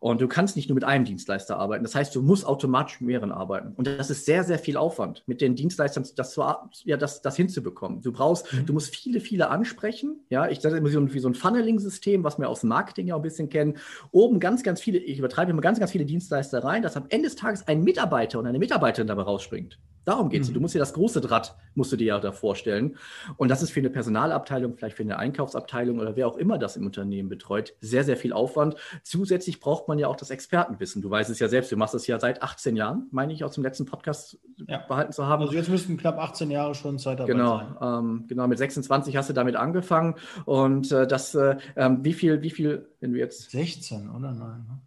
Und 0.00 0.20
du 0.20 0.26
kannst 0.26 0.56
nicht 0.56 0.68
nur 0.68 0.74
mit 0.74 0.82
einem 0.82 1.04
Dienstleister 1.04 1.56
arbeiten. 1.56 1.84
Das 1.84 1.94
heißt, 1.94 2.12
du 2.16 2.22
musst 2.22 2.44
automatisch 2.44 3.00
mit 3.00 3.06
mehreren 3.06 3.30
arbeiten. 3.30 3.72
Und 3.76 3.86
das 3.86 4.10
ist 4.10 4.26
sehr, 4.26 4.42
sehr 4.42 4.58
viel 4.58 4.76
Aufwand, 4.76 5.22
mit 5.26 5.40
den 5.40 5.54
Dienstleistern 5.54 6.04
das, 6.16 6.36
ja, 6.82 6.96
das, 6.96 7.22
das 7.22 7.36
hinzubekommen. 7.36 8.02
Du 8.02 8.10
brauchst, 8.10 8.52
mhm. 8.52 8.66
du 8.66 8.72
musst 8.72 8.96
viele, 8.96 9.20
viele 9.20 9.48
ansprechen. 9.48 10.24
Ja, 10.28 10.48
ich 10.48 10.60
sage 10.60 10.76
immer 10.76 10.88
so, 10.88 11.14
wie 11.14 11.20
so 11.20 11.28
ein 11.28 11.36
Funneling-System, 11.36 12.24
was 12.24 12.36
wir 12.36 12.48
aus 12.48 12.62
dem 12.62 12.70
Marketing 12.70 13.06
ja 13.06 13.14
auch 13.14 13.20
ein 13.20 13.22
bisschen 13.22 13.48
kennen. 13.48 13.78
Oben 14.10 14.40
ganz, 14.40 14.64
ganz 14.64 14.80
viele, 14.80 14.98
ich 14.98 15.20
übertreibe 15.20 15.52
immer 15.52 15.62
ganz, 15.62 15.78
ganz 15.78 15.92
viele 15.92 16.04
Dienstleister 16.04 16.64
rein, 16.64 16.82
dass 16.82 16.96
am 16.96 17.06
Ende 17.10 17.28
des 17.28 17.36
Tages 17.36 17.68
ein 17.68 17.84
Mitarbeiter 17.84 18.40
und 18.40 18.46
eine 18.46 18.58
Mitarbeiterin 18.58 19.06
dabei 19.06 19.22
rausspringt. 19.22 19.78
Darum 20.04 20.28
geht 20.28 20.42
es. 20.42 20.50
Mhm. 20.50 20.54
Du 20.54 20.60
musst 20.60 20.74
dir 20.74 20.78
das 20.78 20.92
große 20.92 21.20
Draht, 21.20 21.56
musst 21.74 21.92
du 21.92 21.96
dir 21.96 22.06
ja 22.06 22.20
da 22.20 22.32
vorstellen. 22.32 22.96
Und 23.36 23.50
das 23.50 23.62
ist 23.62 23.70
für 23.70 23.80
eine 23.80 23.90
Personalabteilung, 23.90 24.76
vielleicht 24.76 24.96
für 24.96 25.02
eine 25.02 25.18
Einkaufsabteilung 25.18 25.98
oder 25.98 26.16
wer 26.16 26.28
auch 26.28 26.36
immer 26.36 26.58
das 26.58 26.76
im 26.76 26.86
Unternehmen 26.86 27.28
betreut, 27.28 27.74
sehr, 27.80 28.04
sehr 28.04 28.16
viel 28.16 28.32
Aufwand. 28.32 28.76
Zusätzlich 29.02 29.60
braucht 29.60 29.88
man 29.88 29.98
ja 29.98 30.08
auch 30.08 30.16
das 30.16 30.30
Expertenwissen. 30.30 31.02
Du 31.02 31.10
weißt 31.10 31.30
es 31.30 31.38
ja 31.38 31.48
selbst, 31.48 31.72
du 31.72 31.76
machst 31.76 31.94
das 31.94 32.06
ja 32.06 32.18
seit 32.20 32.42
18 32.42 32.76
Jahren, 32.76 33.08
meine 33.10 33.32
ich, 33.32 33.44
aus 33.44 33.54
dem 33.54 33.64
letzten 33.64 33.86
Podcast 33.86 34.38
ja. 34.66 34.78
behalten 34.78 35.12
zu 35.12 35.26
haben. 35.26 35.42
Also 35.42 35.54
jetzt 35.54 35.68
müssten 35.68 35.96
knapp 35.96 36.18
18 36.18 36.50
Jahre 36.50 36.74
schon 36.74 36.98
Zeit 36.98 37.24
genau, 37.26 37.58
sein. 37.58 37.76
Ähm, 37.80 38.24
genau, 38.28 38.46
mit 38.46 38.58
26 38.58 39.16
hast 39.16 39.30
du 39.30 39.32
damit 39.32 39.56
angefangen. 39.56 40.14
Und 40.44 40.92
äh, 40.92 41.06
das, 41.06 41.34
äh, 41.34 41.56
ähm, 41.76 42.04
wie 42.04 42.12
viel, 42.12 42.42
wie 42.42 42.50
viel, 42.50 42.88
wenn 43.00 43.12
du 43.12 43.18
jetzt. 43.18 43.50
16, 43.50 44.10
oder 44.10 44.32
nein? 44.32 44.66
Ne? 44.68 44.80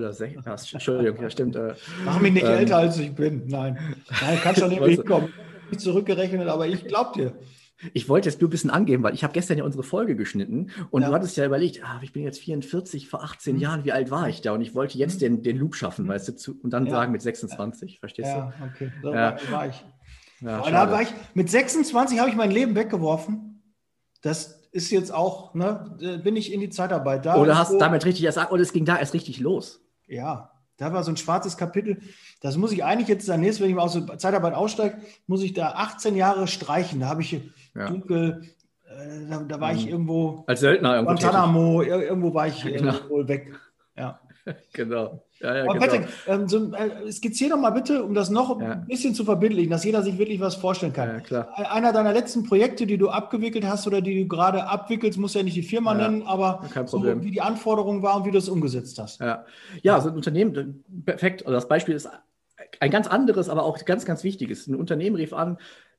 Oder 0.00 0.12
16, 0.12 0.42
ja, 0.44 0.52
Entschuldigung, 0.52 1.22
ja 1.22 1.30
stimmt. 1.30 1.56
Äh, 1.56 1.74
Mach 2.04 2.20
mich 2.20 2.32
nicht 2.32 2.46
ähm, 2.46 2.52
älter, 2.52 2.78
als 2.78 2.98
ich 2.98 3.12
bin. 3.14 3.46
Nein, 3.46 3.78
nein 4.20 4.40
kann 4.40 4.56
schon 4.56 4.70
irgendwie 4.70 4.96
hinkommen. 4.96 5.32
Nicht 5.70 5.80
zurückgerechnet, 5.80 6.48
aber 6.48 6.66
ich 6.66 6.84
glaube 6.84 7.12
dir. 7.14 7.32
Ich 7.94 8.08
wollte 8.08 8.28
jetzt 8.28 8.40
nur 8.40 8.48
ein 8.48 8.50
bisschen 8.50 8.70
angeben, 8.70 9.02
weil 9.02 9.14
ich 9.14 9.24
habe 9.24 9.32
gestern 9.32 9.56
ja 9.56 9.64
unsere 9.64 9.82
Folge 9.82 10.14
geschnitten 10.14 10.70
und 10.90 11.02
ja. 11.02 11.08
du 11.08 11.14
hattest 11.14 11.36
ja 11.38 11.46
überlegt, 11.46 11.82
ah, 11.82 11.98
ich 12.02 12.12
bin 12.12 12.22
jetzt 12.22 12.40
44, 12.40 13.08
vor 13.08 13.22
18 13.24 13.54
mhm. 13.54 13.60
Jahren, 13.60 13.84
wie 13.84 13.92
alt 13.92 14.10
war 14.10 14.28
ich 14.28 14.42
da? 14.42 14.52
Und 14.52 14.60
ich 14.60 14.74
wollte 14.74 14.98
jetzt 14.98 15.16
mhm. 15.16 15.20
den, 15.20 15.42
den 15.42 15.56
Loop 15.56 15.74
schaffen, 15.74 16.06
weißt 16.06 16.28
du, 16.28 16.36
zu, 16.36 16.60
und 16.62 16.70
dann 16.72 16.86
ja. 16.86 16.92
sagen 16.92 17.12
mit 17.12 17.22
26, 17.22 17.98
verstehst 17.98 18.28
ja, 18.28 18.52
du? 18.58 18.64
Okay. 18.64 18.92
So 19.02 19.14
ja, 19.14 19.32
okay, 19.32 19.52
war 19.52 19.68
ich. 19.68 19.84
Ja, 20.40 20.90
war 20.90 21.02
ich. 21.02 21.08
Mit 21.34 21.50
26 21.50 22.18
habe 22.18 22.30
ich 22.30 22.36
mein 22.36 22.50
Leben 22.50 22.74
weggeworfen. 22.74 23.62
Das 24.22 24.60
ist 24.72 24.90
jetzt 24.90 25.12
auch, 25.12 25.54
ne, 25.54 26.20
bin 26.22 26.36
ich 26.36 26.52
in 26.52 26.60
die 26.60 26.70
Zeitarbeit 26.70 27.26
da. 27.26 27.36
Oder 27.36 27.58
hast 27.58 27.72
so, 27.72 27.78
damit 27.78 28.04
richtig 28.04 28.24
erst, 28.24 28.38
oder 28.50 28.62
es 28.62 28.72
ging 28.72 28.84
da 28.84 28.98
erst 28.98 29.14
richtig 29.14 29.40
los. 29.40 29.82
Ja, 30.10 30.50
da 30.76 30.92
war 30.92 31.04
so 31.04 31.12
ein 31.12 31.16
schwarzes 31.16 31.56
Kapitel. 31.56 32.00
Das 32.40 32.56
muss 32.56 32.72
ich 32.72 32.82
eigentlich 32.84 33.08
jetzt 33.08 33.28
dann 33.28 33.40
nächstes, 33.40 33.62
wenn 33.62 33.70
ich 33.70 33.76
mal 33.76 33.82
aus 33.82 33.92
der 33.92 34.18
Zeitarbeit 34.18 34.54
aussteige, 34.54 34.98
muss 35.26 35.42
ich 35.42 35.52
da 35.52 35.72
18 35.72 36.16
Jahre 36.16 36.48
streichen. 36.48 37.00
Da 37.00 37.08
habe 37.08 37.22
ich 37.22 37.40
ja. 37.74 37.86
dunkel, 37.88 38.42
äh, 38.88 39.28
da, 39.28 39.38
da, 39.40 39.60
war 39.60 39.72
ich 39.72 39.84
mhm. 39.84 39.92
irgendwo. 39.92 40.44
Als 40.46 40.60
Söldner 40.60 40.94
irgendwo. 40.94 41.12
Guantanamo, 41.12 41.82
irgendwo 41.82 42.34
war 42.34 42.48
ich 42.48 42.62
genau. 42.62 42.94
wohl 43.08 43.28
weg. 43.28 43.54
Ja. 43.96 44.20
genau. 44.72 45.22
Ja, 45.40 45.56
ja, 45.56 45.64
Aber 45.64 45.74
genau. 45.74 45.86
Patrick, 45.86 46.08
ähm, 46.26 46.48
so, 46.48 46.72
äh, 46.72 47.10
skizzier 47.10 47.50
doch 47.50 47.58
mal 47.58 47.70
bitte, 47.70 48.04
um 48.04 48.14
das 48.14 48.30
noch 48.30 48.60
ja. 48.60 48.72
ein 48.72 48.86
bisschen 48.86 49.14
zu 49.14 49.24
verbindlichen, 49.24 49.70
dass 49.70 49.84
jeder 49.84 50.02
sich 50.02 50.18
wirklich 50.18 50.40
was 50.40 50.54
vorstellen 50.56 50.92
kann. 50.92 51.22
Einer 51.54 51.92
deiner 51.92 52.12
letzten 52.12 52.44
Projekte, 52.44 52.86
die 52.86 52.98
du 52.98 53.08
abgewickelt 53.08 53.66
hast 53.66 53.86
oder 53.86 54.00
die 54.00 54.22
du 54.22 54.28
gerade 54.28 54.66
abwickelst, 54.66 55.18
muss 55.18 55.34
ja 55.34 55.42
nicht 55.42 55.56
die 55.56 55.62
Firma 55.62 55.94
nennen, 55.94 56.22
aber 56.24 56.62
so, 56.86 57.02
wie 57.22 57.30
die 57.30 57.40
Anforderung 57.40 58.02
war 58.02 58.16
und 58.16 58.26
wie 58.26 58.30
du 58.30 58.38
es 58.38 58.48
umgesetzt 58.48 58.98
hast. 58.98 59.20
Ja, 59.20 59.44
ja 59.82 59.94
also 59.94 60.10
ein 60.10 60.16
Unternehmen, 60.16 60.84
perfekt. 61.04 61.46
Also 61.46 61.54
das 61.54 61.68
Beispiel 61.68 61.94
ist 61.94 62.08
ein 62.80 62.90
ganz 62.90 63.06
anderes, 63.06 63.48
aber 63.48 63.64
auch 63.64 63.82
ganz, 63.84 64.04
ganz 64.04 64.24
wichtiges. 64.24 64.66
Ein 64.66 64.74
Unternehmen 64.74 65.16
rief 65.16 65.32
an, 65.32 65.58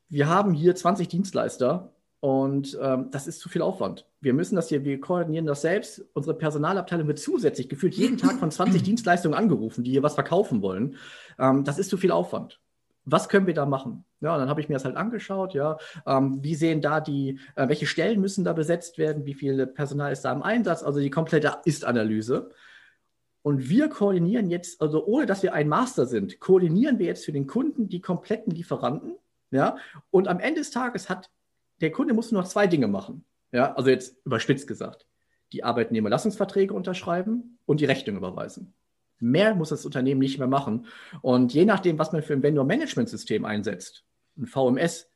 wir 0.10 0.28
haben 0.28 0.54
hier 0.54 0.76
20 0.76 1.08
Dienstleister 1.08 1.94
und 2.22 2.78
ähm, 2.80 3.10
das 3.10 3.28
ist 3.28 3.40
zu 3.40 3.50
viel 3.50 3.64
Aufwand. 3.64 4.06
Wir 4.22 4.36
müssen 4.36 4.56
das 4.56 4.70
hier, 4.70 4.86
wir 4.86 5.02
koordinieren 5.02 5.48
das 5.48 5.62
selbst. 5.62 6.06
Unsere 6.14 6.38
Personalabteilung 6.38 7.08
wird 7.08 7.18
zusätzlich 7.18 7.68
gefühlt 7.68 7.96
jeden 7.96 8.18
Tag 8.18 8.38
von 8.38 8.52
20 8.52 8.84
Dienstleistungen 8.84 9.36
angerufen, 9.36 9.84
die 9.84 9.90
hier 9.90 10.04
was 10.04 10.14
verkaufen 10.14 10.62
wollen. 10.62 10.98
Ähm, 11.40 11.64
das 11.64 11.80
ist 11.80 11.90
zu 11.90 11.98
viel 11.98 12.12
Aufwand. 12.12 12.62
Was 13.06 13.28
können 13.28 13.48
wir 13.48 13.56
da 13.56 13.66
machen? 13.66 14.06
Ja, 14.20 14.36
und 14.36 14.40
dann 14.40 14.50
habe 14.50 14.62
ich 14.62 14.70
mir 14.70 14.76
das 14.76 14.86
halt 14.86 14.98
angeschaut, 14.98 15.56
ja. 15.56 15.80
Ähm, 16.06 16.44
wie 16.44 16.54
sehen 16.54 16.80
da 16.80 17.02
die, 17.02 17.40
äh, 17.56 17.68
welche 17.68 17.88
Stellen 17.88 18.22
müssen 18.22 18.44
da 18.44 18.54
besetzt 18.54 19.00
werden? 19.00 19.26
Wie 19.26 19.34
viel 19.34 19.66
Personal 19.66 20.12
ist 20.12 20.22
da 20.22 20.32
im 20.32 20.44
Einsatz? 20.44 20.84
Also 20.84 21.00
die 21.00 21.10
komplette 21.10 21.58
Ist-Analyse. 21.66 22.52
Und 23.42 23.68
wir 23.68 23.90
koordinieren 23.90 24.52
jetzt, 24.52 24.80
also 24.80 25.04
ohne 25.08 25.26
dass 25.26 25.42
wir 25.42 25.56
ein 25.56 25.68
Master 25.68 26.06
sind, 26.06 26.40
koordinieren 26.40 27.00
wir 27.00 27.08
jetzt 27.08 27.26
für 27.26 27.32
den 27.32 27.48
Kunden 27.48 27.90
die 27.90 28.00
kompletten 28.00 28.54
Lieferanten. 28.54 29.16
Ja, 29.50 29.78
und 30.12 30.28
am 30.28 30.40
Ende 30.40 30.62
des 30.62 30.70
Tages 30.70 31.10
hat 31.10 31.32
der 31.82 31.92
Kunde 31.92 32.14
muss 32.14 32.32
nur 32.32 32.42
noch 32.42 32.48
zwei 32.48 32.68
Dinge 32.68 32.88
machen. 32.88 33.26
Ja, 33.52 33.74
also 33.74 33.90
jetzt 33.90 34.16
überspitzt 34.26 34.68
gesagt. 34.68 35.06
Die 35.52 35.64
Arbeitnehmerlassungsverträge 35.64 36.74
unterschreiben 36.74 37.60
und 37.66 37.82
die 37.82 37.86
Rechnung 37.86 38.16
überweisen. 38.16 38.74
Mehr 39.20 39.54
muss 39.56 39.70
das 39.70 39.86
Unternehmen 39.86 40.20
nicht 40.20 40.40
mehr 40.40 40.48
machen. 40.48 40.88
Und 41.22 41.54
je 41.54 41.66
nachdem, 41.66 42.00
was 42.00 42.12
man 42.12 42.24
für 42.24 42.34
ein 42.34 42.44
Vendor-Management-System 42.44 43.46
einsetzt, 43.46 44.06
ein 44.38 44.48
VMS, 44.48 45.12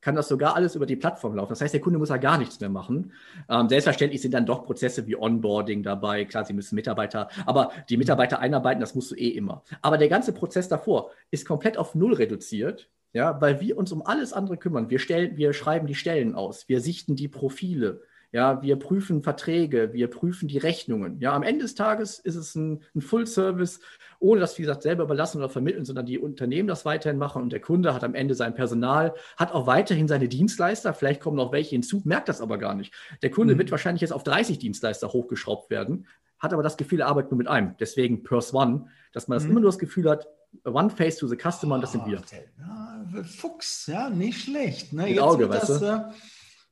kann 0.00 0.14
das 0.14 0.28
sogar 0.28 0.54
alles 0.56 0.76
über 0.76 0.86
die 0.86 0.96
Plattform 0.96 1.34
laufen. 1.34 1.50
Das 1.50 1.60
heißt, 1.60 1.74
der 1.74 1.80
Kunde 1.80 1.98
muss 1.98 2.08
ja 2.08 2.16
gar 2.16 2.38
nichts 2.38 2.58
mehr 2.60 2.70
machen. 2.70 3.12
Ähm, 3.48 3.68
selbstverständlich 3.68 4.22
sind 4.22 4.32
dann 4.32 4.46
doch 4.46 4.64
Prozesse 4.64 5.06
wie 5.06 5.16
Onboarding 5.16 5.82
dabei. 5.82 6.24
Klar, 6.24 6.44
sie 6.44 6.54
müssen 6.54 6.74
Mitarbeiter, 6.74 7.28
aber 7.44 7.72
die 7.88 7.98
Mitarbeiter 7.98 8.38
einarbeiten, 8.38 8.80
das 8.80 8.94
musst 8.94 9.10
du 9.10 9.14
eh 9.14 9.28
immer. 9.28 9.62
Aber 9.82 9.98
der 9.98 10.08
ganze 10.08 10.32
Prozess 10.32 10.68
davor 10.68 11.10
ist 11.30 11.46
komplett 11.46 11.76
auf 11.76 11.94
Null 11.94 12.14
reduziert 12.14 12.88
ja, 13.12 13.40
weil 13.40 13.60
wir 13.60 13.76
uns 13.76 13.92
um 13.92 14.02
alles 14.02 14.32
andere 14.32 14.56
kümmern. 14.56 14.90
Wir, 14.90 14.98
stellen, 14.98 15.36
wir 15.36 15.52
schreiben 15.52 15.86
die 15.86 15.94
Stellen 15.94 16.34
aus, 16.34 16.68
wir 16.68 16.80
sichten 16.80 17.16
die 17.16 17.28
Profile, 17.28 18.02
ja, 18.32 18.62
wir 18.62 18.76
prüfen 18.76 19.22
Verträge, 19.22 19.92
wir 19.92 20.08
prüfen 20.08 20.46
die 20.46 20.58
Rechnungen. 20.58 21.18
Ja, 21.18 21.34
am 21.34 21.42
Ende 21.42 21.62
des 21.62 21.74
Tages 21.74 22.20
ist 22.20 22.36
es 22.36 22.54
ein, 22.54 22.82
ein 22.94 23.00
Full-Service, 23.00 23.80
ohne 24.20 24.40
dass, 24.40 24.56
wie 24.56 24.62
gesagt, 24.62 24.82
selber 24.82 25.02
überlassen 25.02 25.38
oder 25.38 25.48
vermitteln, 25.48 25.84
sondern 25.84 26.06
die 26.06 26.18
Unternehmen 26.18 26.68
das 26.68 26.84
weiterhin 26.84 27.18
machen 27.18 27.42
und 27.42 27.52
der 27.52 27.60
Kunde 27.60 27.92
hat 27.92 28.04
am 28.04 28.14
Ende 28.14 28.34
sein 28.34 28.54
Personal, 28.54 29.14
hat 29.36 29.52
auch 29.52 29.66
weiterhin 29.66 30.06
seine 30.06 30.28
Dienstleister, 30.28 30.94
vielleicht 30.94 31.20
kommen 31.20 31.36
noch 31.36 31.50
welche 31.50 31.70
hinzu, 31.70 32.02
merkt 32.04 32.28
das 32.28 32.40
aber 32.40 32.58
gar 32.58 32.74
nicht. 32.74 32.94
Der 33.22 33.30
Kunde 33.30 33.54
mhm. 33.54 33.58
wird 33.58 33.72
wahrscheinlich 33.72 34.02
jetzt 34.02 34.12
auf 34.12 34.22
30 34.22 34.58
Dienstleister 34.58 35.12
hochgeschraubt 35.12 35.68
werden, 35.68 36.06
hat 36.38 36.52
aber 36.52 36.62
das 36.62 36.76
Gefühl, 36.76 37.00
er 37.00 37.08
arbeitet 37.08 37.32
nur 37.32 37.38
mit 37.38 37.48
einem. 37.48 37.74
Deswegen 37.80 38.22
Purse 38.22 38.54
One, 38.54 38.86
dass 39.12 39.26
man 39.26 39.36
das 39.36 39.44
mhm. 39.44 39.50
immer 39.50 39.60
nur 39.60 39.70
das 39.70 39.78
Gefühl 39.78 40.08
hat, 40.08 40.28
One 40.64 40.90
Face 40.90 41.16
to 41.18 41.26
the 41.26 41.36
Customer, 41.36 41.76
und 41.76 41.80
das 41.80 41.92
sind 41.92 42.06
wir. 42.06 42.20
Ja, 42.58 43.22
Fuchs, 43.22 43.86
ja, 43.86 44.10
nicht 44.10 44.42
schlecht. 44.42 44.92
Ne? 44.92 45.08
Jetzt 45.08 45.20
Auge, 45.20 45.48
weißt 45.48 45.68
das, 45.68 45.80
du? 45.80 45.86
Äh, 45.86 46.00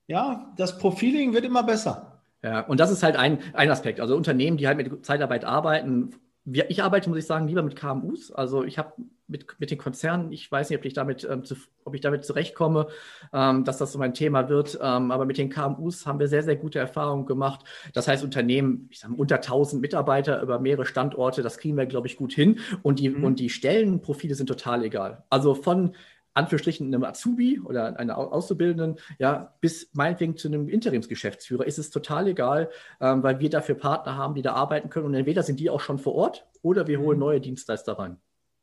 ja, 0.08 0.52
das 0.56 0.78
Profiling 0.78 1.32
wird 1.32 1.44
immer 1.44 1.62
besser. 1.62 2.22
Ja, 2.42 2.60
und 2.60 2.78
das 2.80 2.90
ist 2.90 3.02
halt 3.02 3.16
ein, 3.16 3.38
ein 3.54 3.70
Aspekt. 3.70 4.00
Also 4.00 4.16
Unternehmen, 4.16 4.56
die 4.56 4.66
halt 4.66 4.76
mit 4.76 5.04
Zeitarbeit 5.04 5.44
arbeiten, 5.44 6.10
ich 6.44 6.82
arbeite, 6.82 7.08
muss 7.10 7.18
ich 7.18 7.26
sagen, 7.26 7.46
lieber 7.48 7.62
mit 7.62 7.76
KMUs. 7.76 8.32
Also 8.32 8.64
ich 8.64 8.78
habe 8.78 8.92
mit, 9.28 9.46
mit 9.58 9.70
den 9.70 9.78
Konzernen, 9.78 10.32
ich 10.32 10.50
weiß 10.50 10.70
nicht, 10.70 10.78
ob 10.78 10.84
ich 10.84 10.94
damit, 10.94 11.26
ähm, 11.30 11.44
zu, 11.44 11.54
ob 11.84 11.94
ich 11.94 12.00
damit 12.00 12.24
zurechtkomme, 12.24 12.88
ähm, 13.32 13.64
dass 13.64 13.78
das 13.78 13.92
so 13.92 13.98
mein 13.98 14.14
Thema 14.14 14.48
wird. 14.48 14.78
Ähm, 14.82 15.10
aber 15.10 15.26
mit 15.26 15.38
den 15.38 15.50
KMUs 15.50 16.06
haben 16.06 16.18
wir 16.18 16.28
sehr, 16.28 16.42
sehr 16.42 16.56
gute 16.56 16.78
Erfahrungen 16.78 17.26
gemacht. 17.26 17.64
Das 17.92 18.08
heißt, 18.08 18.24
Unternehmen, 18.24 18.88
ich 18.90 19.00
sage 19.00 19.14
unter 19.14 19.36
1000 19.36 19.80
Mitarbeiter 19.80 20.42
über 20.42 20.58
mehrere 20.58 20.86
Standorte, 20.86 21.42
das 21.42 21.58
kriegen 21.58 21.76
wir, 21.76 21.86
glaube 21.86 22.06
ich, 22.06 22.16
gut 22.16 22.32
hin. 22.32 22.58
Und 22.82 22.98
die, 22.98 23.10
mhm. 23.10 23.24
und 23.24 23.38
die 23.38 23.50
Stellenprofile 23.50 24.34
sind 24.34 24.46
total 24.46 24.82
egal. 24.82 25.24
Also 25.28 25.54
von 25.54 25.94
Anführungsstrichen 26.38 26.86
einem 26.86 27.04
Azubi 27.04 27.60
oder 27.60 27.98
einer 27.98 28.16
Auszubildenden, 28.16 28.96
ja, 29.18 29.54
bis 29.60 29.90
meinetwegen 29.92 30.36
zu 30.36 30.48
einem 30.48 30.68
Interimsgeschäftsführer 30.68 31.66
ist 31.66 31.78
es 31.78 31.90
total 31.90 32.28
egal, 32.28 32.70
ähm, 33.00 33.22
weil 33.22 33.40
wir 33.40 33.50
dafür 33.50 33.74
Partner 33.74 34.16
haben, 34.16 34.34
die 34.34 34.42
da 34.42 34.54
arbeiten 34.54 34.88
können. 34.88 35.06
Und 35.06 35.14
entweder 35.14 35.42
sind 35.42 35.58
die 35.58 35.68
auch 35.68 35.80
schon 35.80 35.98
vor 35.98 36.14
Ort 36.14 36.46
oder 36.62 36.86
wir 36.86 37.00
holen 37.00 37.18
mhm. 37.18 37.24
neue 37.24 37.40
Dienstleister 37.40 37.98
rein. 37.98 38.18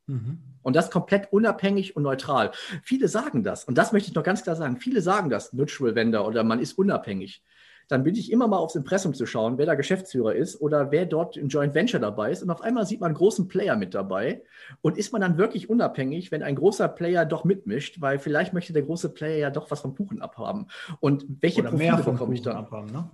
Mhm. 0.08 0.40
Und 0.62 0.76
das 0.76 0.90
komplett 0.90 1.32
unabhängig 1.32 1.96
und 1.96 2.04
neutral. 2.04 2.52
Viele 2.84 3.08
sagen 3.08 3.44
das, 3.44 3.66
und 3.66 3.78
das 3.78 3.92
möchte 3.92 4.10
ich 4.10 4.16
noch 4.16 4.24
ganz 4.24 4.44
klar 4.44 4.56
sagen, 4.56 4.78
viele 4.78 5.02
sagen 5.02 5.30
das, 5.30 5.54
Neutral 5.54 5.96
Vendor 5.96 6.28
oder 6.28 6.44
man 6.44 6.60
ist 6.60 6.74
unabhängig 6.74 7.44
dann 7.88 8.04
bin 8.04 8.16
ich 8.16 8.32
immer 8.32 8.48
mal 8.48 8.58
aufs 8.58 8.76
Impressum 8.76 9.14
zu 9.14 9.26
schauen, 9.26 9.58
wer 9.58 9.66
da 9.66 9.76
Geschäftsführer 9.76 10.34
ist 10.34 10.60
oder 10.60 10.92
wer 10.92 11.06
dort 11.06 11.38
im 11.38 11.50
Joint 11.50 11.76
Venture 11.76 12.00
dabei 12.00 12.32
ist. 12.32 12.42
Und 12.42 12.50
auf 12.50 12.62
einmal 12.62 12.86
sieht 12.86 13.00
man 13.00 13.10
einen 13.10 13.18
großen 13.18 13.48
Player 13.48 13.76
mit 13.76 13.94
dabei. 13.94 14.42
Und 14.82 14.98
ist 14.98 15.12
man 15.12 15.22
dann 15.22 15.38
wirklich 15.38 15.70
unabhängig, 15.70 16.32
wenn 16.32 16.44
ein 16.44 16.56
großer 16.56 16.88
Player 16.88 17.26
doch 17.26 17.44
mitmischt, 17.44 18.02
weil 18.02 18.20
vielleicht 18.20 18.54
möchte 18.54 18.74
der 18.74 18.84
große 18.84 19.10
Player 19.10 19.38
ja 19.38 19.50
doch 19.50 19.70
was 19.70 19.82
vom 19.82 19.96
Kuchen 19.96 20.22
abhaben. 20.22 20.68
Und 21.00 21.26
welche 21.42 21.62
oder 21.62 21.70
Profile 21.72 22.04
bekomme 22.04 22.34
ich 22.34 22.42
da? 22.42 22.54
Abhaben, 22.56 22.92
ne? 22.92 23.10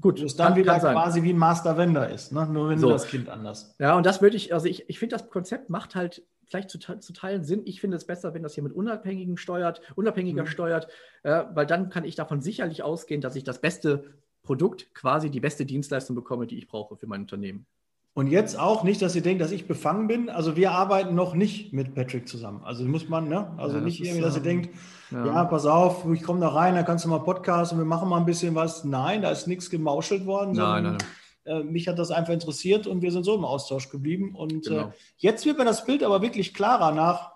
Gut, 0.00 0.22
das 0.22 0.34
dann 0.34 0.56
wieder 0.56 0.78
quasi 0.78 1.22
wie 1.22 1.32
ein 1.32 1.38
Master 1.38 1.76
Vendor 1.76 2.06
ist, 2.08 2.32
ne? 2.32 2.46
nur 2.46 2.70
wenn 2.70 2.78
so. 2.78 2.90
das 2.90 3.06
Kind 3.06 3.28
anders. 3.28 3.74
Ja, 3.78 3.96
und 3.96 4.06
das 4.06 4.22
würde 4.22 4.36
ich, 4.36 4.52
also 4.52 4.66
ich, 4.66 4.88
ich 4.88 4.98
finde, 4.98 5.16
das 5.16 5.30
Konzept 5.30 5.70
macht 5.70 5.94
halt 5.94 6.22
vielleicht 6.50 6.70
zu, 6.70 6.78
zu 6.78 7.12
teilen 7.12 7.44
Sinn. 7.44 7.62
Ich 7.64 7.80
finde 7.80 7.96
es 7.96 8.04
besser, 8.04 8.34
wenn 8.34 8.42
das 8.42 8.54
hier 8.54 8.64
mit 8.64 8.72
Unabhängigen 8.72 9.36
steuert, 9.36 9.80
Unabhängiger 9.94 10.42
mhm. 10.42 10.48
steuert, 10.48 10.88
äh, 11.22 11.44
weil 11.54 11.66
dann 11.66 11.88
kann 11.88 12.04
ich 12.04 12.16
davon 12.16 12.40
sicherlich 12.40 12.82
ausgehen, 12.82 13.20
dass 13.20 13.36
ich 13.36 13.44
das 13.44 13.60
beste 13.60 14.04
Produkt, 14.42 14.92
quasi 14.94 15.30
die 15.30 15.40
beste 15.40 15.64
Dienstleistung 15.64 16.16
bekomme, 16.16 16.46
die 16.46 16.58
ich 16.58 16.66
brauche 16.66 16.96
für 16.96 17.06
mein 17.06 17.22
Unternehmen. 17.22 17.66
Und 18.12 18.26
jetzt 18.26 18.58
auch 18.58 18.82
nicht, 18.82 19.00
dass 19.02 19.14
ihr 19.14 19.22
denkt, 19.22 19.40
dass 19.40 19.52
ich 19.52 19.68
befangen 19.68 20.08
bin. 20.08 20.28
Also 20.28 20.56
wir 20.56 20.72
arbeiten 20.72 21.14
noch 21.14 21.34
nicht 21.34 21.72
mit 21.72 21.94
Patrick 21.94 22.28
zusammen. 22.28 22.62
Also 22.64 22.84
muss 22.84 23.08
man, 23.08 23.28
ne? 23.28 23.52
Also 23.56 23.76
ja, 23.76 23.82
nicht 23.82 24.00
das 24.00 24.08
irgendwie, 24.08 24.22
dass 24.22 24.36
ihr 24.36 24.42
denkt, 24.42 24.74
ja. 25.12 25.26
ja, 25.26 25.44
pass 25.44 25.64
auf, 25.64 26.04
ich 26.12 26.24
komme 26.24 26.40
da 26.40 26.48
rein, 26.48 26.74
da 26.74 26.82
kannst 26.82 27.04
du 27.04 27.08
mal 27.08 27.20
Podcast 27.20 27.72
und 27.72 27.78
wir 27.78 27.84
machen 27.84 28.08
mal 28.08 28.18
ein 28.18 28.26
bisschen 28.26 28.56
was. 28.56 28.84
Nein, 28.84 29.22
da 29.22 29.30
ist 29.30 29.46
nichts 29.46 29.70
gemauschelt 29.70 30.26
worden. 30.26 30.52
Nein, 30.52 30.82
nein, 30.82 30.92
nein. 30.94 31.08
Äh, 31.44 31.62
mich 31.62 31.88
hat 31.88 31.98
das 31.98 32.10
einfach 32.10 32.32
interessiert 32.32 32.86
und 32.86 33.02
wir 33.02 33.12
sind 33.12 33.24
so 33.24 33.34
im 33.34 33.44
Austausch 33.44 33.88
geblieben. 33.88 34.34
Und 34.34 34.66
äh, 34.66 34.70
genau. 34.70 34.88
äh, 34.88 34.92
jetzt 35.18 35.46
wird 35.46 35.58
mir 35.58 35.64
das 35.64 35.84
Bild 35.84 36.02
aber 36.02 36.22
wirklich 36.22 36.54
klarer 36.54 36.92
nach, 36.92 37.32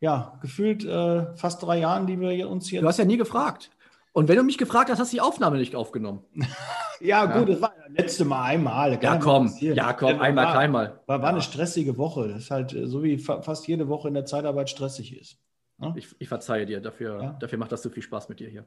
ja, 0.00 0.38
gefühlt 0.40 0.84
äh, 0.84 1.34
fast 1.36 1.62
drei 1.62 1.78
Jahren, 1.78 2.06
die 2.06 2.20
wir 2.20 2.48
uns 2.48 2.68
hier. 2.68 2.80
Du 2.80 2.88
hast 2.88 2.98
ja 2.98 3.04
nie 3.04 3.16
gefragt. 3.16 3.70
Und 4.12 4.28
wenn 4.28 4.36
du 4.36 4.42
mich 4.42 4.58
gefragt 4.58 4.90
hast, 4.90 4.98
hast 4.98 5.12
du 5.12 5.16
die 5.16 5.20
Aufnahme 5.20 5.58
nicht 5.58 5.76
aufgenommen. 5.76 6.24
ja, 7.00 7.24
gut, 7.26 7.48
das 7.48 7.62
war 7.62 7.72
das 7.76 7.96
letzte 7.96 8.24
Mal 8.24 8.42
einmal. 8.42 8.98
Ja, 9.00 9.16
komm, 9.16 9.54
ja, 9.60 9.92
komm, 9.92 10.20
einmal, 10.20 10.46
war, 10.46 10.52
keinmal. 10.54 11.00
War, 11.06 11.22
war 11.22 11.28
eine 11.28 11.40
stressige 11.40 11.96
Woche. 11.98 12.28
Das 12.28 12.38
ist 12.38 12.50
halt 12.50 12.72
äh, 12.72 12.86
so 12.86 13.02
wie 13.02 13.18
fa 13.18 13.42
fast 13.42 13.68
jede 13.68 13.88
Woche 13.88 14.08
in 14.08 14.14
der 14.14 14.24
Zeitarbeit 14.24 14.70
stressig 14.70 15.16
ist. 15.16 15.38
Ne? 15.78 15.94
Ich, 15.96 16.08
ich, 16.18 16.28
verzeihe 16.28 16.66
dir, 16.66 16.80
dafür, 16.80 17.22
ja? 17.22 17.36
dafür 17.38 17.58
macht 17.58 17.70
das 17.70 17.82
so 17.82 17.90
viel 17.90 18.02
Spaß 18.02 18.28
mit 18.28 18.40
dir 18.40 18.48
hier. 18.48 18.66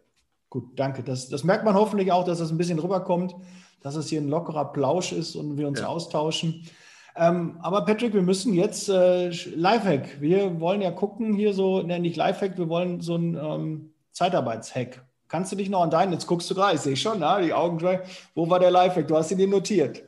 Gut, 0.52 0.66
danke. 0.76 1.02
Das, 1.02 1.30
das 1.30 1.44
merkt 1.44 1.66
man 1.66 1.74
hoffentlich 1.74 2.12
auch, 2.12 2.26
dass 2.26 2.38
das 2.38 2.52
ein 2.52 2.60
bisschen 2.60 2.78
rüberkommt 2.78 3.36
dass 3.82 3.96
es 3.96 4.10
hier 4.10 4.22
ein 4.22 4.30
lockerer 4.30 4.72
Plausch 4.72 5.12
ist 5.12 5.36
und 5.36 5.58
wir 5.58 5.68
uns 5.68 5.82
ja. 5.82 5.88
austauschen. 5.88 6.64
Ähm, 7.16 7.58
aber 7.62 7.84
Patrick, 7.84 8.14
wir 8.14 8.22
müssen 8.22 8.54
jetzt 8.54 8.88
äh, 8.88 9.30
Lifehack. 9.30 10.22
Wir 10.22 10.62
wollen 10.62 10.82
ja 10.82 10.92
gucken 10.92 11.34
hier 11.34 11.54
so, 11.54 11.82
ne, 11.82 12.00
nicht 12.00 12.16
Lifehack, 12.16 12.58
wir 12.58 12.70
wollen 12.70 13.02
so 13.02 13.16
ein 13.16 13.36
ähm, 13.36 13.94
Zeitarbeitshack. 14.12 15.04
Kannst 15.28 15.52
du 15.52 15.56
dich 15.56 15.70
noch 15.70 15.82
an 15.82 15.90
deinen, 15.90 16.14
jetzt 16.14 16.28
guckst 16.28 16.50
du 16.50 16.56
sehe 16.76 16.94
ich 16.94 17.02
schon, 17.02 17.20
na, 17.20 17.42
die 17.42 17.54
Augen, 17.54 17.82
wo 18.34 18.50
war 18.50 18.60
der 18.60 18.72
Lifehack? 18.72 19.08
Du 19.08 19.18
hast 19.18 19.32
ihn 19.32 19.38
dir 19.38 19.48
notiert. 19.48 20.04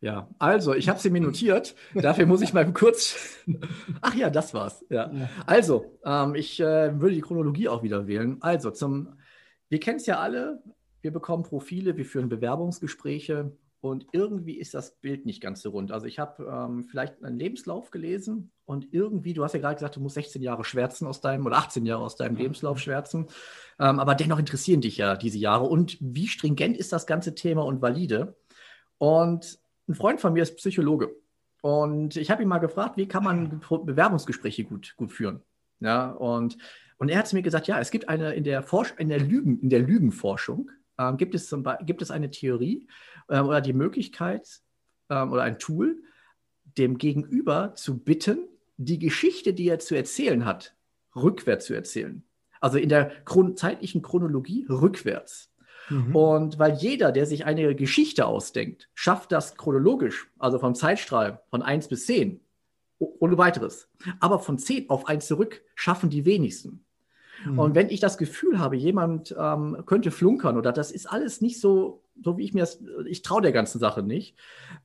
Ja, 0.00 0.28
also 0.38 0.74
ich 0.74 0.88
habe 0.88 0.98
sie 0.98 1.08
mir 1.08 1.20
notiert. 1.20 1.74
Dafür 1.94 2.26
muss 2.26 2.42
ich 2.42 2.52
mal 2.52 2.70
kurz. 2.72 3.16
Ach 4.02 4.14
ja, 4.14 4.28
das 4.28 4.52
war's. 4.52 4.84
Ja. 4.90 5.10
Also, 5.46 5.98
ähm, 6.04 6.34
ich 6.34 6.60
äh, 6.60 7.00
würde 7.00 7.14
die 7.14 7.22
Chronologie 7.22 7.68
auch 7.68 7.82
wieder 7.82 8.06
wählen. 8.06 8.36
Also, 8.40 8.70
zum, 8.70 9.14
wir 9.74 9.80
kennen 9.80 9.96
es 9.96 10.06
ja 10.06 10.20
alle, 10.20 10.62
wir 11.02 11.12
bekommen 11.12 11.42
Profile, 11.42 11.96
wir 11.96 12.04
führen 12.04 12.28
Bewerbungsgespräche 12.28 13.56
und 13.80 14.06
irgendwie 14.12 14.56
ist 14.56 14.72
das 14.72 14.94
Bild 15.00 15.26
nicht 15.26 15.40
ganz 15.40 15.62
so 15.62 15.70
rund. 15.70 15.90
Also 15.90 16.06
ich 16.06 16.20
habe 16.20 16.44
ähm, 16.44 16.84
vielleicht 16.84 17.24
einen 17.24 17.40
Lebenslauf 17.40 17.90
gelesen 17.90 18.52
und 18.66 18.86
irgendwie, 18.92 19.34
du 19.34 19.42
hast 19.42 19.52
ja 19.52 19.58
gerade 19.58 19.74
gesagt, 19.74 19.96
du 19.96 20.00
musst 20.00 20.14
16 20.14 20.42
Jahre 20.42 20.62
schwärzen 20.62 21.08
aus 21.08 21.20
deinem 21.20 21.44
oder 21.44 21.56
18 21.56 21.84
Jahre 21.86 22.04
aus 22.04 22.14
deinem 22.14 22.36
Lebenslauf 22.36 22.78
schwärzen, 22.78 23.26
ähm, 23.80 23.98
aber 23.98 24.14
dennoch 24.14 24.38
interessieren 24.38 24.80
dich 24.80 24.96
ja 24.96 25.16
diese 25.16 25.38
Jahre 25.38 25.64
und 25.64 25.98
wie 26.00 26.28
stringent 26.28 26.76
ist 26.76 26.92
das 26.92 27.04
ganze 27.04 27.34
Thema 27.34 27.64
und 27.64 27.82
valide? 27.82 28.36
Und 28.98 29.58
ein 29.88 29.96
Freund 29.96 30.20
von 30.20 30.34
mir 30.34 30.44
ist 30.44 30.54
Psychologe 30.54 31.16
und 31.62 32.14
ich 32.14 32.30
habe 32.30 32.44
ihn 32.44 32.48
mal 32.48 32.58
gefragt, 32.58 32.96
wie 32.96 33.08
kann 33.08 33.24
man 33.24 33.58
Bewerbungsgespräche 33.58 34.62
gut, 34.62 34.94
gut 34.96 35.10
führen? 35.10 35.42
Ja, 35.80 36.12
und, 36.12 36.58
und 36.98 37.08
er 37.08 37.18
hat 37.18 37.32
mir 37.32 37.42
gesagt, 37.42 37.66
ja, 37.66 37.80
es 37.80 37.90
gibt 37.90 38.08
eine 38.08 38.34
in 38.34 38.44
der, 38.44 38.62
Forsch 38.62 38.94
in 38.98 39.08
der, 39.08 39.20
Lügen, 39.20 39.60
in 39.60 39.70
der 39.70 39.80
Lügenforschung, 39.80 40.70
ähm, 40.98 41.16
gibt, 41.16 41.34
es 41.34 41.48
zum 41.48 41.64
gibt 41.84 42.02
es 42.02 42.10
eine 42.10 42.30
Theorie 42.30 42.86
ähm, 43.28 43.46
oder 43.46 43.60
die 43.60 43.72
Möglichkeit 43.72 44.60
ähm, 45.10 45.32
oder 45.32 45.42
ein 45.42 45.58
Tool, 45.58 46.02
dem 46.78 46.98
Gegenüber 46.98 47.74
zu 47.74 47.98
bitten, 47.98 48.38
die 48.76 48.98
Geschichte, 48.98 49.54
die 49.54 49.68
er 49.68 49.78
zu 49.78 49.94
erzählen 49.94 50.44
hat, 50.44 50.74
rückwärts 51.14 51.66
zu 51.66 51.74
erzählen. 51.74 52.24
Also 52.60 52.78
in 52.78 52.88
der 52.88 53.10
Chron 53.24 53.56
zeitlichen 53.56 54.02
Chronologie 54.02 54.66
rückwärts. 54.68 55.52
Mhm. 55.90 56.16
Und 56.16 56.58
weil 56.58 56.74
jeder, 56.74 57.12
der 57.12 57.26
sich 57.26 57.44
eine 57.44 57.74
Geschichte 57.74 58.26
ausdenkt, 58.26 58.88
schafft 58.94 59.32
das 59.32 59.56
chronologisch, 59.56 60.30
also 60.38 60.58
vom 60.58 60.74
Zeitstrahl 60.74 61.42
von 61.50 61.62
1 61.62 61.88
bis 61.88 62.06
10, 62.06 62.40
ohne 62.98 63.38
weiteres. 63.38 63.88
Aber 64.20 64.38
von 64.38 64.58
10 64.58 64.90
auf 64.90 65.08
1 65.08 65.26
zurück 65.26 65.62
schaffen 65.74 66.10
die 66.10 66.24
wenigsten. 66.24 66.84
Mhm. 67.44 67.58
Und 67.58 67.74
wenn 67.74 67.90
ich 67.90 68.00
das 68.00 68.18
Gefühl 68.18 68.58
habe, 68.58 68.76
jemand 68.76 69.34
ähm, 69.38 69.82
könnte 69.86 70.10
flunkern 70.10 70.56
oder 70.56 70.72
das 70.72 70.90
ist 70.90 71.06
alles 71.06 71.40
nicht 71.40 71.60
so, 71.60 72.02
so 72.22 72.38
wie 72.38 72.44
ich 72.44 72.54
mir 72.54 72.60
das, 72.60 72.80
ich 73.06 73.22
traue 73.22 73.42
der 73.42 73.52
ganzen 73.52 73.78
Sache 73.78 74.02
nicht, 74.02 74.36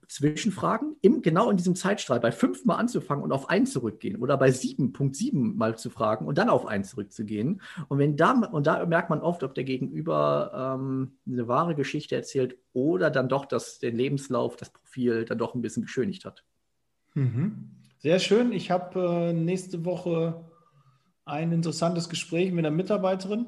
Zwischenfragen, 0.08 0.96
im, 1.02 1.22
genau 1.22 1.52
in 1.52 1.58
diesem 1.58 1.76
Zeitstrahl 1.76 2.20
bei 2.20 2.32
fünf 2.32 2.66
mal 2.66 2.76
anzufangen 2.76 3.24
und 3.24 3.32
auf 3.32 3.50
einen 3.50 3.68
zurückgehen 3.68 4.18
oder 4.18 4.38
bei 4.38 4.52
sieben, 4.52 4.92
Punkt 4.92 5.16
sieben 5.16 5.56
mal 5.56 5.78
zu 5.78 5.90
fragen 5.90 6.26
und 6.26 6.38
dann 6.38 6.50
auf 6.50 6.66
einen 6.66 6.84
zurückzugehen. 6.84 7.62
Und 7.88 8.00
wenn 8.00 8.18
da, 8.18 8.32
und 8.32 8.66
da 8.66 8.86
merkt 8.86 9.10
man 9.10 9.22
oft, 9.22 9.44
ob 9.44 9.54
der 9.54 9.64
Gegenüber 9.64 10.78
ähm, 10.80 11.18
eine 11.28 11.48
wahre 11.48 11.76
Geschichte 11.76 12.16
erzählt 12.16 12.58
oder 12.74 13.12
dann 13.12 13.30
doch 13.30 13.46
das, 13.46 13.80
den 13.80 13.96
Lebenslauf, 13.96 14.56
das 14.56 14.72
Profil 14.72 15.26
dann 15.26 15.38
doch 15.38 15.54
ein 15.54 15.62
bisschen 15.62 15.84
beschönigt 15.84 16.26
hat. 16.26 16.44
Mhm. 17.14 17.79
Sehr 18.02 18.20
schön. 18.20 18.54
Ich 18.54 18.72
habe 18.72 19.30
äh, 19.30 19.34
nächste 19.34 19.84
Woche 19.84 20.46
ein 21.26 21.52
interessantes 21.52 22.08
Gespräch 22.08 22.54
mit 22.54 22.66
einer 22.66 22.74
Mitarbeiterin. 22.74 23.46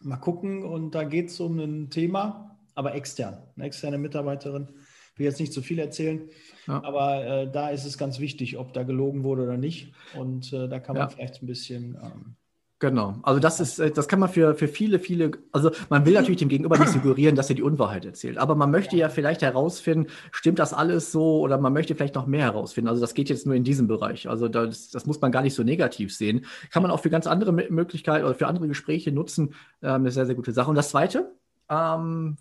Mal 0.00 0.16
gucken, 0.16 0.64
und 0.64 0.94
da 0.94 1.04
geht 1.04 1.28
es 1.28 1.38
um 1.38 1.58
ein 1.58 1.90
Thema, 1.90 2.58
aber 2.74 2.94
extern, 2.94 3.42
eine 3.56 3.66
externe 3.66 3.98
Mitarbeiterin. 3.98 4.68
Ich 5.12 5.18
will 5.18 5.26
jetzt 5.26 5.40
nicht 5.40 5.52
zu 5.52 5.60
viel 5.60 5.80
erzählen, 5.80 6.30
ja. 6.66 6.82
aber 6.82 7.26
äh, 7.26 7.50
da 7.50 7.68
ist 7.68 7.84
es 7.84 7.98
ganz 7.98 8.20
wichtig, 8.20 8.56
ob 8.56 8.72
da 8.72 8.84
gelogen 8.84 9.22
wurde 9.22 9.42
oder 9.42 9.58
nicht. 9.58 9.92
Und 10.16 10.50
äh, 10.54 10.66
da 10.66 10.80
kann 10.80 10.96
man 10.96 11.02
ja. 11.02 11.08
vielleicht 11.08 11.42
ein 11.42 11.46
bisschen 11.46 11.98
ähm, 12.02 12.36
Genau. 12.80 13.16
Also 13.22 13.40
das 13.40 13.58
ist, 13.58 13.80
äh, 13.80 13.90
das 13.90 14.06
kann 14.06 14.20
man 14.20 14.28
für, 14.28 14.54
für 14.54 14.68
viele, 14.68 15.00
viele, 15.00 15.32
also 15.50 15.72
man 15.88 16.06
will 16.06 16.14
natürlich 16.14 16.38
dem 16.38 16.48
Gegenüber 16.48 16.78
nicht 16.78 16.92
suggerieren, 16.92 17.34
dass 17.34 17.48
er 17.48 17.56
die 17.56 17.62
Unwahrheit 17.62 18.04
erzählt. 18.04 18.38
Aber 18.38 18.54
man 18.54 18.70
möchte 18.70 18.96
ja 18.96 19.08
vielleicht 19.08 19.42
herausfinden, 19.42 20.08
stimmt 20.30 20.60
das 20.60 20.72
alles 20.72 21.10
so 21.10 21.40
oder 21.40 21.58
man 21.58 21.72
möchte 21.72 21.96
vielleicht 21.96 22.14
noch 22.14 22.26
mehr 22.26 22.44
herausfinden. 22.44 22.88
Also 22.88 23.00
das 23.00 23.14
geht 23.14 23.30
jetzt 23.30 23.46
nur 23.46 23.56
in 23.56 23.64
diesem 23.64 23.88
Bereich. 23.88 24.28
Also 24.28 24.46
das, 24.46 24.90
das 24.90 25.06
muss 25.06 25.20
man 25.20 25.32
gar 25.32 25.42
nicht 25.42 25.54
so 25.54 25.64
negativ 25.64 26.14
sehen. 26.14 26.46
Kann 26.70 26.82
man 26.82 26.92
auch 26.92 27.00
für 27.00 27.10
ganz 27.10 27.26
andere 27.26 27.52
Möglichkeiten 27.52 28.24
oder 28.24 28.34
für 28.34 28.46
andere 28.46 28.68
Gespräche 28.68 29.10
nutzen. 29.10 29.54
Ähm, 29.82 29.94
eine 29.94 30.12
sehr, 30.12 30.26
sehr 30.26 30.36
gute 30.36 30.52
Sache. 30.52 30.70
Und 30.70 30.76
das 30.76 30.90
zweite, 30.90 31.32
ähm, 31.68 32.36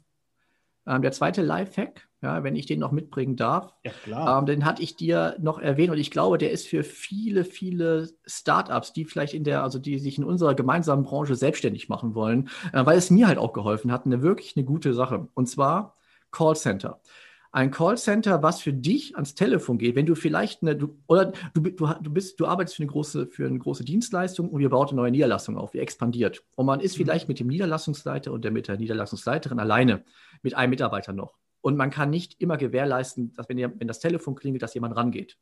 ähm, 0.87 1.01
der 1.01 1.11
zweite 1.11 1.41
Lifehack, 1.41 2.07
ja, 2.21 2.43
wenn 2.43 2.55
ich 2.55 2.65
den 2.65 2.79
noch 2.79 2.91
mitbringen 2.91 3.35
darf, 3.35 3.73
ja. 4.05 4.39
Ähm, 4.39 4.45
den 4.45 4.65
hatte 4.65 4.81
ich 4.81 4.95
dir 4.95 5.35
noch 5.39 5.59
erwähnt 5.59 5.91
und 5.91 5.97
ich 5.97 6.11
glaube, 6.11 6.37
der 6.37 6.51
ist 6.51 6.67
für 6.67 6.83
viele, 6.83 7.43
viele 7.43 8.09
Startups, 8.25 8.93
die 8.93 9.05
vielleicht 9.05 9.33
in 9.33 9.43
der, 9.43 9.63
also 9.63 9.79
die 9.79 9.99
sich 9.99 10.17
in 10.17 10.23
unserer 10.23 10.55
gemeinsamen 10.55 11.03
Branche 11.03 11.35
selbstständig 11.35 11.89
machen 11.89 12.15
wollen, 12.15 12.49
äh, 12.73 12.85
weil 12.85 12.97
es 12.97 13.11
mir 13.11 13.27
halt 13.27 13.37
auch 13.37 13.53
geholfen 13.53 13.91
hat, 13.91 14.05
eine 14.05 14.21
wirklich 14.21 14.55
eine 14.55 14.65
gute 14.65 14.93
Sache. 14.93 15.27
Und 15.33 15.47
zwar 15.47 15.95
Callcenter. 16.31 17.01
Ein 17.51 17.71
Callcenter, 17.71 18.43
was 18.43 18.61
für 18.61 18.73
dich 18.73 19.15
ans 19.15 19.35
Telefon 19.35 19.77
geht, 19.77 19.95
wenn 19.95 20.05
du 20.05 20.15
vielleicht 20.15 20.61
eine, 20.61 20.75
du, 20.75 20.97
oder 21.07 21.31
du, 21.53 21.61
du, 21.61 21.87
du, 22.01 22.11
bist, 22.11 22.39
du 22.39 22.45
arbeitest 22.45 22.75
für 22.75 22.83
eine, 22.83 22.91
große, 22.91 23.27
für 23.27 23.45
eine 23.45 23.59
große 23.59 23.83
Dienstleistung 23.83 24.49
und 24.49 24.61
ihr 24.61 24.69
baut 24.69 24.89
eine 24.89 24.97
neue 24.97 25.11
Niederlassung 25.11 25.57
auf, 25.57 25.73
ihr 25.73 25.81
expandiert. 25.81 26.43
Und 26.55 26.65
man 26.65 26.79
ist 26.79 26.95
mhm. 26.95 27.03
vielleicht 27.03 27.27
mit 27.27 27.39
dem 27.39 27.47
Niederlassungsleiter 27.47 28.31
und 28.31 28.43
der 28.43 28.51
mit 28.51 28.67
der 28.67 28.77
Niederlassungsleiterin 28.77 29.59
alleine, 29.59 30.03
mit 30.41 30.55
einem 30.55 30.71
Mitarbeiter 30.71 31.13
noch. 31.13 31.37
Und 31.61 31.77
man 31.77 31.89
kann 31.89 32.09
nicht 32.09 32.39
immer 32.39 32.57
gewährleisten, 32.57 33.33
dass 33.33 33.49
wenn, 33.49 33.57
ihr, 33.57 33.73
wenn 33.77 33.87
das 33.87 33.99
Telefon 33.99 34.35
klingelt, 34.35 34.61
dass 34.61 34.73
jemand 34.73 34.95
rangeht. 34.95 35.37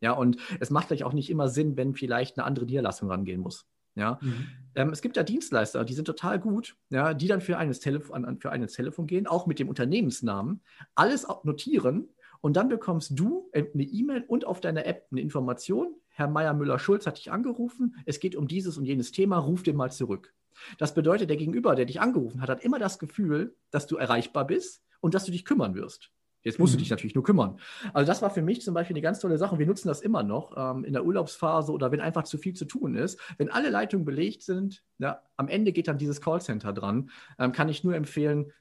Ja, 0.00 0.12
und 0.12 0.38
es 0.60 0.70
macht 0.70 0.88
vielleicht 0.88 1.04
auch 1.04 1.12
nicht 1.12 1.28
immer 1.28 1.48
Sinn, 1.48 1.76
wenn 1.76 1.94
vielleicht 1.94 2.38
eine 2.38 2.46
andere 2.46 2.64
Niederlassung 2.64 3.10
rangehen 3.10 3.40
muss. 3.40 3.66
Ja, 3.94 4.18
mhm. 4.22 4.46
ähm, 4.74 4.90
es 4.90 5.02
gibt 5.02 5.16
ja 5.16 5.22
Dienstleister, 5.22 5.84
die 5.84 5.94
sind 5.94 6.04
total 6.04 6.38
gut, 6.38 6.76
ja, 6.90 7.12
die 7.12 7.26
dann 7.26 7.40
für, 7.40 7.58
eines 7.58 7.80
Telefon, 7.80 8.38
für 8.40 8.50
ein 8.50 8.66
Telefon 8.68 9.06
gehen, 9.06 9.26
auch 9.26 9.46
mit 9.46 9.58
dem 9.58 9.68
Unternehmensnamen, 9.68 10.60
alles 10.94 11.26
notieren 11.42 12.08
und 12.40 12.56
dann 12.56 12.68
bekommst 12.68 13.18
du 13.18 13.50
eine 13.52 13.82
E-Mail 13.82 14.24
und 14.26 14.46
auf 14.46 14.60
deiner 14.60 14.86
App 14.86 15.06
eine 15.10 15.20
Information. 15.20 15.94
Herr 16.08 16.28
Meier-Müller-Schulz 16.28 17.06
hat 17.06 17.18
dich 17.18 17.32
angerufen, 17.32 17.96
es 18.06 18.20
geht 18.20 18.36
um 18.36 18.48
dieses 18.48 18.78
und 18.78 18.84
jenes 18.84 19.12
Thema, 19.12 19.38
ruf 19.38 19.62
den 19.62 19.76
mal 19.76 19.90
zurück. 19.90 20.34
Das 20.78 20.94
bedeutet, 20.94 21.30
der 21.30 21.36
Gegenüber, 21.36 21.74
der 21.74 21.86
dich 21.86 22.00
angerufen 22.00 22.40
hat, 22.40 22.50
hat 22.50 22.64
immer 22.64 22.78
das 22.78 22.98
Gefühl, 22.98 23.56
dass 23.70 23.86
du 23.86 23.96
erreichbar 23.96 24.46
bist 24.46 24.82
und 25.00 25.14
dass 25.14 25.24
du 25.24 25.32
dich 25.32 25.44
kümmern 25.44 25.74
wirst. 25.74 26.10
Jetzt 26.42 26.58
musst 26.58 26.72
mhm. 26.72 26.78
du 26.78 26.82
dich 26.82 26.90
natürlich 26.90 27.14
nur 27.14 27.24
kümmern. 27.24 27.58
Also 27.92 28.06
das 28.06 28.22
war 28.22 28.30
für 28.30 28.42
mich 28.42 28.62
zum 28.62 28.74
Beispiel 28.74 28.94
eine 28.94 29.02
ganz 29.02 29.20
tolle 29.20 29.38
Sache. 29.38 29.58
Wir 29.58 29.66
nutzen 29.66 29.88
das 29.88 30.00
immer 30.00 30.22
noch 30.22 30.54
ähm, 30.56 30.84
in 30.84 30.92
der 30.92 31.04
Urlaubsphase 31.04 31.72
oder 31.72 31.92
wenn 31.92 32.00
einfach 32.00 32.24
zu 32.24 32.38
viel 32.38 32.54
zu 32.54 32.64
tun 32.64 32.94
ist. 32.94 33.20
Wenn 33.36 33.50
alle 33.50 33.70
Leitungen 33.70 34.04
belegt 34.04 34.42
sind, 34.42 34.82
ja, 34.98 35.22
am 35.36 35.48
Ende 35.48 35.72
geht 35.72 35.88
dann 35.88 35.98
dieses 35.98 36.20
Callcenter 36.20 36.72
dran. 36.72 37.10
Ähm, 37.38 37.52
kann 37.52 37.68
ich 37.68 37.84
nur 37.84 37.94
empfehlen, 37.94 38.52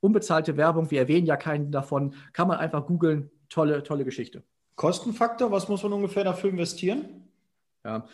unbezahlte 0.00 0.56
Werbung, 0.56 0.90
wir 0.90 1.00
erwähnen 1.00 1.26
ja 1.26 1.36
keinen 1.36 1.70
davon, 1.70 2.14
kann 2.32 2.48
man 2.48 2.58
einfach 2.58 2.86
googeln. 2.86 3.30
Tolle, 3.48 3.82
tolle 3.82 4.04
Geschichte. 4.04 4.42
Kostenfaktor, 4.76 5.50
was 5.50 5.68
muss 5.68 5.82
man 5.82 5.92
ungefähr 5.92 6.22
dafür 6.22 6.50
investieren? 6.50 7.28
Ja, 7.84 8.06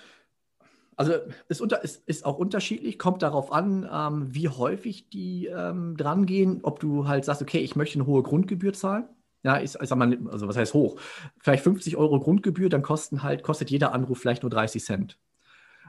also 0.97 1.13
ist, 1.49 1.61
unter, 1.61 1.83
ist, 1.83 2.07
ist 2.07 2.25
auch 2.25 2.39
unterschiedlich, 2.39 2.99
kommt 2.99 3.23
darauf 3.23 3.53
an, 3.53 3.89
ähm, 3.91 4.35
wie 4.35 4.49
häufig 4.49 5.09
die 5.09 5.47
ähm, 5.47 5.97
drangehen, 5.97 6.61
ob 6.63 6.81
du 6.81 7.07
halt 7.09 7.25
sagst, 7.25 7.43
okay, 7.43 7.59
ich 7.59 7.77
möchte 7.77 7.99
eine 7.99 8.07
hohe 8.07 8.23
Grundgebühr 8.23 8.73
zahlen. 8.73 9.09
Ja, 9.43 9.61
ich, 9.61 9.75
ich 9.81 9.89
sag 9.89 9.99
mal, 9.99 10.19
also 10.31 10.49
was 10.49 10.57
heißt 10.57 10.73
hoch? 10.73 10.99
Vielleicht 11.39 11.63
50 11.65 11.97
Euro 11.97 12.19
Grundgebühr, 12.19 12.69
dann 12.71 12.83
kosten 12.83 13.23
halt, 13.23 13.43
kostet 13.43 13.71
jeder 13.71 13.93
Anruf 13.93 14.19
vielleicht 14.19 14.43
nur 14.43 14.51
30 14.51 14.83
Cent. 14.83 15.19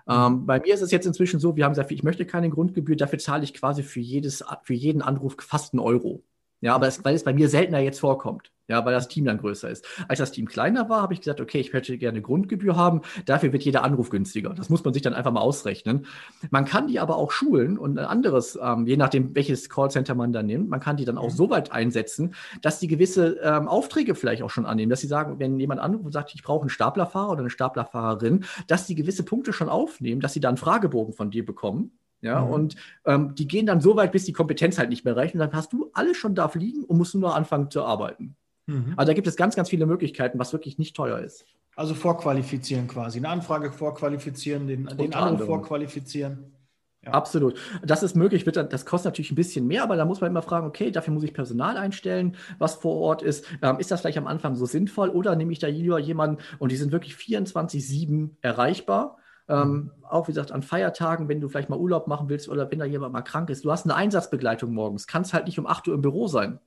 Mhm. 0.06 0.14
Ähm, 0.14 0.46
bei 0.46 0.60
mir 0.60 0.74
ist 0.74 0.82
es 0.82 0.92
jetzt 0.92 1.06
inzwischen 1.06 1.40
so, 1.40 1.56
wir 1.56 1.66
haben 1.66 1.72
gesagt, 1.72 1.92
ich 1.92 2.04
möchte 2.04 2.26
keine 2.26 2.50
Grundgebühr, 2.50 2.96
dafür 2.96 3.20
zahle 3.20 3.44
ich 3.44 3.54
quasi 3.54 3.84
für, 3.84 4.02
jedes, 4.02 4.44
für 4.64 4.74
jeden 4.74 5.02
Anruf 5.02 5.38
fast 5.40 5.74
einen 5.74 5.80
Euro. 5.80 6.24
Ja, 6.62 6.76
aber 6.76 6.88
es, 6.88 7.04
weil 7.04 7.16
es 7.16 7.24
bei 7.24 7.34
mir 7.34 7.50
seltener 7.50 7.80
jetzt 7.80 8.00
vorkommt. 8.00 8.52
Ja, 8.68 8.84
weil 8.84 8.94
das 8.94 9.08
Team 9.08 9.26
dann 9.26 9.38
größer 9.38 9.70
ist. 9.70 9.86
Als 10.08 10.18
das 10.18 10.32
Team 10.32 10.48
kleiner 10.48 10.90
war, 10.90 11.04
habe 11.04 11.14
ich 11.14 11.20
gesagt, 11.20 11.40
okay, 11.40 11.60
ich 11.60 11.72
möchte 11.72 11.98
gerne 12.00 12.22
Grundgebühr 12.22 12.76
haben. 12.76 13.02
Dafür 13.26 13.54
wird 13.54 13.64
jeder 13.64 13.84
Anruf 13.84 14.10
günstiger. 14.10 14.56
Das 14.56 14.70
muss 14.70 14.84
man 14.84 14.94
sich 14.94 15.04
dann 15.04 15.14
einfach 15.14 15.32
mal 15.32 15.42
ausrechnen. 15.42 16.08
Man 16.50 16.66
kann 16.66 16.88
die 16.88 17.00
aber 17.00 17.18
auch 17.18 17.32
schulen 17.32 17.78
und 17.78 18.00
ein 18.00 18.06
anderes, 18.06 18.58
ähm, 18.60 18.88
je 18.88 18.98
nachdem, 18.98 19.36
welches 19.36 19.70
Callcenter 19.70 20.16
man 20.16 20.34
da 20.34 20.42
nimmt, 20.42 20.70
man 20.70 20.80
kann 20.80 20.98
die 20.98 21.06
dann 21.06 21.20
auch 21.20 21.30
mhm. 21.30 21.36
so 21.36 21.50
weit 21.52 21.72
einsetzen, 21.72 22.34
dass 22.62 22.80
die 22.80 22.88
gewisse 22.88 23.38
ähm, 23.44 23.68
Aufträge 23.68 24.16
vielleicht 24.16 24.42
auch 24.42 24.50
schon 24.50 24.66
annehmen. 24.66 24.90
Dass 24.90 25.02
sie 25.02 25.08
sagen, 25.08 25.38
wenn 25.40 25.60
jemand 25.60 25.80
anruft 25.80 26.06
und 26.06 26.12
sagt, 26.12 26.34
ich 26.34 26.42
brauche 26.42 26.62
einen 26.62 26.70
Staplerfahrer 26.70 27.32
oder 27.34 27.42
eine 27.42 27.52
Staplerfahrerin, 27.52 28.46
dass 28.68 28.88
die 28.88 28.96
gewisse 28.96 29.24
Punkte 29.24 29.54
schon 29.54 29.70
aufnehmen, 29.70 30.22
dass 30.22 30.34
sie 30.34 30.40
dann 30.40 30.56
einen 30.56 30.58
Fragebogen 30.58 31.14
von 31.14 31.30
dir 31.30 31.46
bekommen 31.46 31.92
ja, 32.26 32.44
mhm. 32.44 32.52
und 32.52 32.76
ähm, 33.06 33.36
die 33.36 33.48
gehen 33.48 33.68
dann 33.68 33.82
so 33.82 33.96
weit, 33.96 34.12
bis 34.12 34.26
die 34.26 34.34
Kompetenz 34.34 34.80
halt 34.80 34.90
nicht 34.90 35.06
mehr 35.06 35.16
reicht. 35.16 35.36
Und 35.36 35.42
dann 35.42 35.54
hast 35.54 35.72
du 35.74 35.92
alles 35.94 36.18
schon 36.18 36.34
da 36.34 36.48
fliegen 36.48 36.84
und 36.84 36.98
musst 36.98 37.14
nur 37.14 37.36
anfangen 37.36 37.70
zu 37.70 37.84
arbeiten. 37.84 38.36
Mhm. 38.68 38.94
Also 38.98 39.10
da 39.10 39.14
gibt 39.14 39.28
es 39.28 39.36
ganz, 39.36 39.56
ganz 39.56 39.70
viele 39.70 39.86
Möglichkeiten, 39.86 40.40
was 40.40 40.54
wirklich 40.54 40.78
nicht 40.78 40.96
teuer 40.96 41.20
ist. 41.20 41.46
Also 41.76 41.94
vorqualifizieren 41.94 42.88
quasi. 42.88 43.20
Eine 43.20 43.30
Anfrage 43.30 43.72
vorqualifizieren, 43.72 44.68
den, 44.68 44.86
den 44.86 45.14
Anruf 45.14 45.46
vorqualifizieren. 45.46 46.56
Ja. 47.04 47.12
Absolut. 47.12 47.60
Das 47.84 48.02
ist 48.02 48.16
möglich, 48.16 48.46
wird, 48.46 48.74
das 48.74 48.86
kostet 48.86 49.12
natürlich 49.12 49.32
ein 49.32 49.36
bisschen 49.36 49.68
mehr, 49.68 49.84
aber 49.84 49.96
da 49.96 50.06
muss 50.06 50.22
man 50.22 50.32
immer 50.32 50.42
fragen, 50.42 50.66
okay, 50.66 50.90
dafür 50.90 51.14
muss 51.14 51.24
ich 51.24 51.34
Personal 51.34 51.78
einstellen, 51.78 52.36
was 52.58 52.76
vor 52.76 52.96
Ort 52.96 53.22
ist. 53.22 53.46
Ähm, 53.62 53.78
ist 53.78 53.92
das 53.92 54.02
vielleicht 54.02 54.18
am 54.18 54.26
Anfang 54.26 54.56
so 54.56 54.66
sinnvoll 54.66 55.10
oder 55.10 55.36
nehme 55.36 55.52
ich 55.52 55.60
da 55.60 55.68
lieber 55.68 56.00
jemanden 56.00 56.42
und 56.58 56.72
die 56.72 56.78
sind 56.78 56.92
wirklich 56.92 57.14
24-7 57.14 58.32
erreichbar? 58.42 59.18
Ähm, 59.48 59.92
auch 60.02 60.28
wie 60.28 60.32
gesagt, 60.32 60.52
an 60.52 60.64
Feiertagen, 60.64 61.28
wenn 61.28 61.40
du 61.40 61.48
vielleicht 61.50 61.70
mal 61.70 61.78
Urlaub 61.78 62.08
machen 62.08 62.30
willst 62.30 62.50
oder 62.50 62.72
wenn 62.72 62.80
da 62.80 62.86
jemand 62.86 63.14
mal 63.14 63.22
krank 63.22 63.52
ist, 63.52 63.64
du 63.64 63.72
hast 63.72 63.86
eine 63.86 63.94
Einsatzbegleitung 63.94 64.74
morgens, 64.74 65.06
kannst 65.06 65.36
halt 65.36 65.46
nicht 65.46 65.60
um 65.60 65.68
8 65.68 65.88
Uhr 65.88 65.94
im 65.94 66.02
Büro 66.02 66.28
sein. 66.28 66.60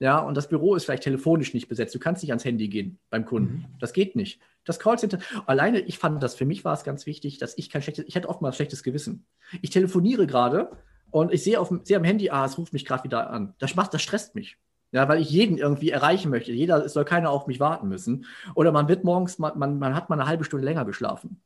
Ja, 0.00 0.18
und 0.18 0.34
das 0.34 0.48
Büro 0.48 0.74
ist 0.74 0.86
vielleicht 0.86 1.02
telefonisch 1.02 1.52
nicht 1.52 1.68
besetzt. 1.68 1.94
Du 1.94 1.98
kannst 1.98 2.22
nicht 2.22 2.30
ans 2.30 2.44
Handy 2.46 2.68
gehen 2.68 2.98
beim 3.10 3.26
Kunden. 3.26 3.54
Mhm. 3.54 3.78
Das 3.80 3.92
geht 3.92 4.16
nicht. 4.16 4.40
Das 4.64 4.78
Callcenter, 4.78 5.18
alleine, 5.46 5.80
ich 5.80 5.98
fand 5.98 6.22
das, 6.22 6.34
für 6.34 6.46
mich 6.46 6.64
war 6.64 6.72
es 6.72 6.84
ganz 6.84 7.04
wichtig, 7.04 7.36
dass 7.36 7.56
ich 7.58 7.68
kein 7.68 7.82
schlechtes, 7.82 8.06
ich 8.08 8.16
hatte 8.16 8.28
oftmals 8.28 8.56
schlechtes 8.56 8.82
Gewissen. 8.82 9.26
Ich 9.60 9.68
telefoniere 9.68 10.26
gerade 10.26 10.70
und 11.10 11.32
ich 11.32 11.44
sehe, 11.44 11.60
auf, 11.60 11.70
sehe 11.84 11.98
am 11.98 12.04
Handy, 12.04 12.30
ah, 12.30 12.46
es 12.46 12.56
ruft 12.56 12.72
mich 12.72 12.86
gerade 12.86 13.04
wieder 13.04 13.30
an. 13.30 13.54
Das 13.58 13.76
macht, 13.76 13.92
das 13.92 14.00
stresst 14.00 14.34
mich. 14.34 14.56
Ja, 14.92 15.06
weil 15.08 15.20
ich 15.20 15.30
jeden 15.30 15.58
irgendwie 15.58 15.90
erreichen 15.90 16.30
möchte. 16.30 16.50
Jeder, 16.50 16.84
es 16.84 16.94
soll 16.94 17.04
keiner 17.04 17.30
auf 17.30 17.46
mich 17.46 17.60
warten 17.60 17.88
müssen. 17.88 18.24
Oder 18.54 18.72
man 18.72 18.88
wird 18.88 19.04
morgens, 19.04 19.38
man, 19.38 19.56
man, 19.58 19.78
man 19.78 19.94
hat 19.94 20.08
mal 20.08 20.18
eine 20.18 20.26
halbe 20.26 20.44
Stunde 20.44 20.64
länger 20.64 20.84
geschlafen. 20.84 21.42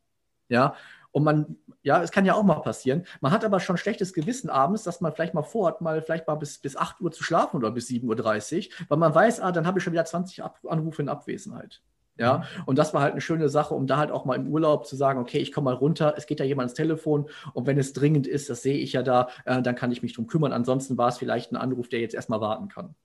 Ja, 0.49 0.77
und 1.14 1.22
man, 1.22 1.57
ja, 1.83 2.03
es 2.03 2.11
kann 2.11 2.27
ja 2.27 2.35
auch 2.35 2.42
mal 2.42 2.57
passieren. 2.57 3.05
Man 3.20 3.31
hat 3.31 3.44
aber 3.44 3.61
schon 3.61 3.77
schlechtes 3.77 4.12
Gewissen 4.12 4.50
abends, 4.50 4.83
dass 4.83 5.00
man 5.00 5.12
vielleicht 5.12 5.33
mal 5.33 5.44
vorhat, 5.44 5.81
mal 5.81 6.03
vielleicht 6.03 6.27
mal 6.27 6.35
bis, 6.35 6.59
bis 6.59 6.77
8 6.77 7.00
Uhr 7.00 7.12
zu 7.12 7.22
schlafen 7.22 7.57
oder 7.57 7.70
bis 7.70 7.87
7.30 7.88 8.66
Uhr, 8.66 8.87
weil 8.88 8.98
man 8.98 9.14
weiß, 9.14 9.38
ah, 9.40 9.53
dann 9.53 9.64
habe 9.64 9.79
ich 9.79 9.85
schon 9.85 9.92
wieder 9.92 10.05
20 10.05 10.42
Ab 10.42 10.59
Anrufe 10.68 11.03
in 11.03 11.09
Abwesenheit. 11.09 11.83
Ja, 12.18 12.38
mhm. 12.38 12.64
und 12.66 12.79
das 12.79 12.94
war 12.94 13.03
halt 13.03 13.12
eine 13.12 13.20
schöne 13.20 13.48
Sache, 13.48 13.74
um 13.74 13.87
da 13.87 13.96
halt 13.96 14.11
auch 14.11 14.24
mal 14.24 14.35
im 14.35 14.48
Urlaub 14.48 14.87
zu 14.87 14.96
sagen, 14.96 15.20
okay, 15.20 15.38
ich 15.38 15.53
komme 15.53 15.66
mal 15.66 15.74
runter, 15.74 16.14
es 16.16 16.27
geht 16.27 16.40
ja 16.40 16.46
jemand 16.46 16.68
ans 16.68 16.74
Telefon 16.77 17.29
und 17.53 17.66
wenn 17.68 17.79
es 17.79 17.92
dringend 17.92 18.27
ist, 18.27 18.50
das 18.50 18.62
sehe 18.62 18.79
ich 18.79 18.92
ja 18.92 19.05
da, 19.05 19.29
äh, 19.44 19.62
dann 19.62 19.77
kann 19.77 19.92
ich 19.92 20.03
mich 20.03 20.14
drum 20.14 20.27
kümmern. 20.27 20.53
Ansonsten 20.53 20.98
war 20.98 21.09
es 21.09 21.18
vielleicht 21.18 21.53
ein 21.53 21.57
Anruf, 21.57 21.88
der 21.88 22.00
jetzt 22.00 22.14
erstmal 22.14 22.40
warten 22.40 22.68
kann. 22.68 22.96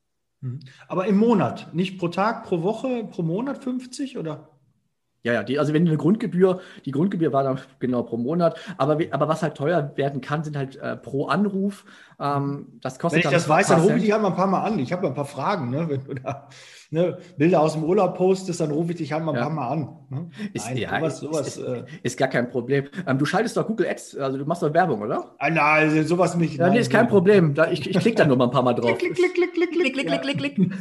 Mhm. 0.42 0.62
Aber 0.88 1.06
im 1.06 1.18
Monat, 1.18 1.76
nicht 1.76 2.00
pro 2.00 2.08
Tag, 2.08 2.44
pro 2.44 2.64
Woche, 2.64 3.04
pro 3.04 3.22
Monat 3.22 3.64
50 3.64 4.18
oder? 4.18 4.50
Ja, 5.24 5.34
ja, 5.34 5.44
die, 5.44 5.60
also 5.60 5.74
wenn 5.74 5.86
eine 5.86 5.98
Grundgebühr, 5.98 6.62
die 6.86 6.92
Grundgebühr 6.92 7.34
war 7.34 7.44
dann 7.44 7.60
genau 7.80 8.04
pro 8.04 8.16
Monat, 8.16 8.58
aber, 8.78 9.00
aber 9.12 9.28
was 9.28 9.44
halt 9.44 9.56
teuer 9.56 9.92
werden 9.96 10.22
kann, 10.22 10.46
sind 10.46 10.56
halt 10.56 10.78
äh, 10.78 10.96
pro 10.96 11.26
Anruf. 11.28 11.84
Ähm, 12.22 12.68
das 12.82 13.00
kostet 13.00 13.24
wenn 13.26 13.30
ich 13.30 13.36
das 13.36 13.50
weiß, 13.50 13.68
dann 13.68 13.82
rufe 13.82 13.98
ich 13.98 14.04
dich 14.04 14.12
halt 14.14 14.22
mal 14.22 14.30
ein 14.30 14.36
paar 14.36 14.48
Mal 14.48 14.64
an. 14.64 14.80
Ich 14.80 14.94
habe 14.94 15.04
ja 15.04 15.10
ein 15.10 15.16
paar 15.16 15.26
Fragen. 15.26 15.72
Ne? 15.72 15.90
Wenn 15.90 16.06
du 16.06 16.14
da 16.16 16.48
ne, 16.92 17.18
Bilder 17.38 17.60
aus 17.60 17.74
dem 17.74 17.84
Urlaub 17.84 18.16
postest, 18.16 18.62
dann 18.62 18.72
rufe 18.72 18.92
ich 18.92 18.98
dich 18.98 19.12
halt 19.12 19.26
mal 19.26 19.34
ein 19.34 19.38
ja. 19.38 19.44
paar 19.44 19.54
Mal 19.54 19.68
an. 19.68 19.90
Ne? 20.10 20.30
Ist, 20.54 20.68
Nein, 20.68 20.78
ja, 20.78 21.00
sowas, 21.00 21.20
sowas, 21.20 21.48
ist, 21.48 21.58
äh, 21.58 21.84
ist, 22.02 22.18
gar 22.18 22.30
kein 22.30 22.50
Problem. 22.50 22.88
Ähm, 23.06 23.18
du 23.18 23.26
schaltest 23.26 23.58
doch 23.58 23.68
Google 23.68 23.88
Ads, 23.88 24.18
also 24.18 24.38
du 24.38 24.46
machst 24.46 24.64
doch 24.64 24.74
Werbung, 24.74 25.02
oder? 25.02 25.36
Ah, 25.38 25.50
nein, 25.50 26.06
sowas 26.06 26.36
nicht. 26.36 26.58
Ja, 26.58 26.70
nee, 26.70 26.80
ist 26.80 26.92
kein 26.92 27.10
Problem. 27.10 27.54
Da, 27.54 27.70
ich 27.70 27.86
ich 27.90 28.00
klicke 28.00 28.16
da 28.16 28.26
nur 28.26 28.38
mal 28.38 28.46
ein 28.46 28.52
paar 28.52 28.64
Mal 28.64 28.74
drauf. 28.74 28.98
klick, 28.98 29.16
klick, 29.16 29.34
klick, 29.34 29.54
klick, 29.54 29.72
klick, 29.72 29.94
klick, 29.94 30.08
klick, 30.08 30.22
klick, 30.22 30.38
klick, 30.38 30.56
klick. 30.56 30.80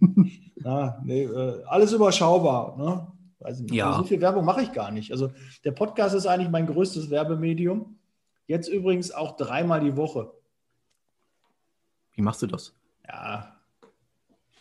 ja, 0.64 0.98
nee, 1.04 1.24
äh, 1.24 1.62
alles 1.66 1.92
überschaubar. 1.92 2.76
Ne? 2.78 3.19
Nicht. 3.40 3.74
Ja. 3.74 3.88
Also 3.88 4.02
so 4.02 4.04
viel 4.04 4.20
Werbung 4.20 4.44
mache 4.44 4.62
ich 4.62 4.72
gar 4.72 4.90
nicht. 4.90 5.12
Also 5.12 5.32
der 5.64 5.72
Podcast 5.72 6.14
ist 6.14 6.26
eigentlich 6.26 6.50
mein 6.50 6.66
größtes 6.66 7.10
Werbemedium. 7.10 7.98
Jetzt 8.46 8.68
übrigens 8.68 9.12
auch 9.12 9.36
dreimal 9.36 9.80
die 9.80 9.96
Woche. 9.96 10.32
Wie 12.14 12.22
machst 12.22 12.42
du 12.42 12.46
das? 12.46 12.74
Ja, 13.06 13.56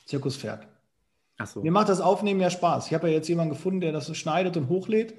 Zirkuspferd. 0.06 0.68
Ach 1.38 1.48
so. 1.48 1.62
Mir 1.62 1.72
macht 1.72 1.89
das 1.89 2.02
Aufnehmen 2.02 2.39
ja 2.39 2.50
Spaß. 2.50 2.88
Ich 2.88 2.94
habe 2.94 3.08
ja 3.10 3.15
jetzt 3.15 3.28
jemanden 3.28 3.54
gefunden, 3.54 3.82
der 3.82 3.92
das 3.92 4.15
schneidet 4.15 4.58
und 4.58 4.70
hochlädt. 4.70 5.15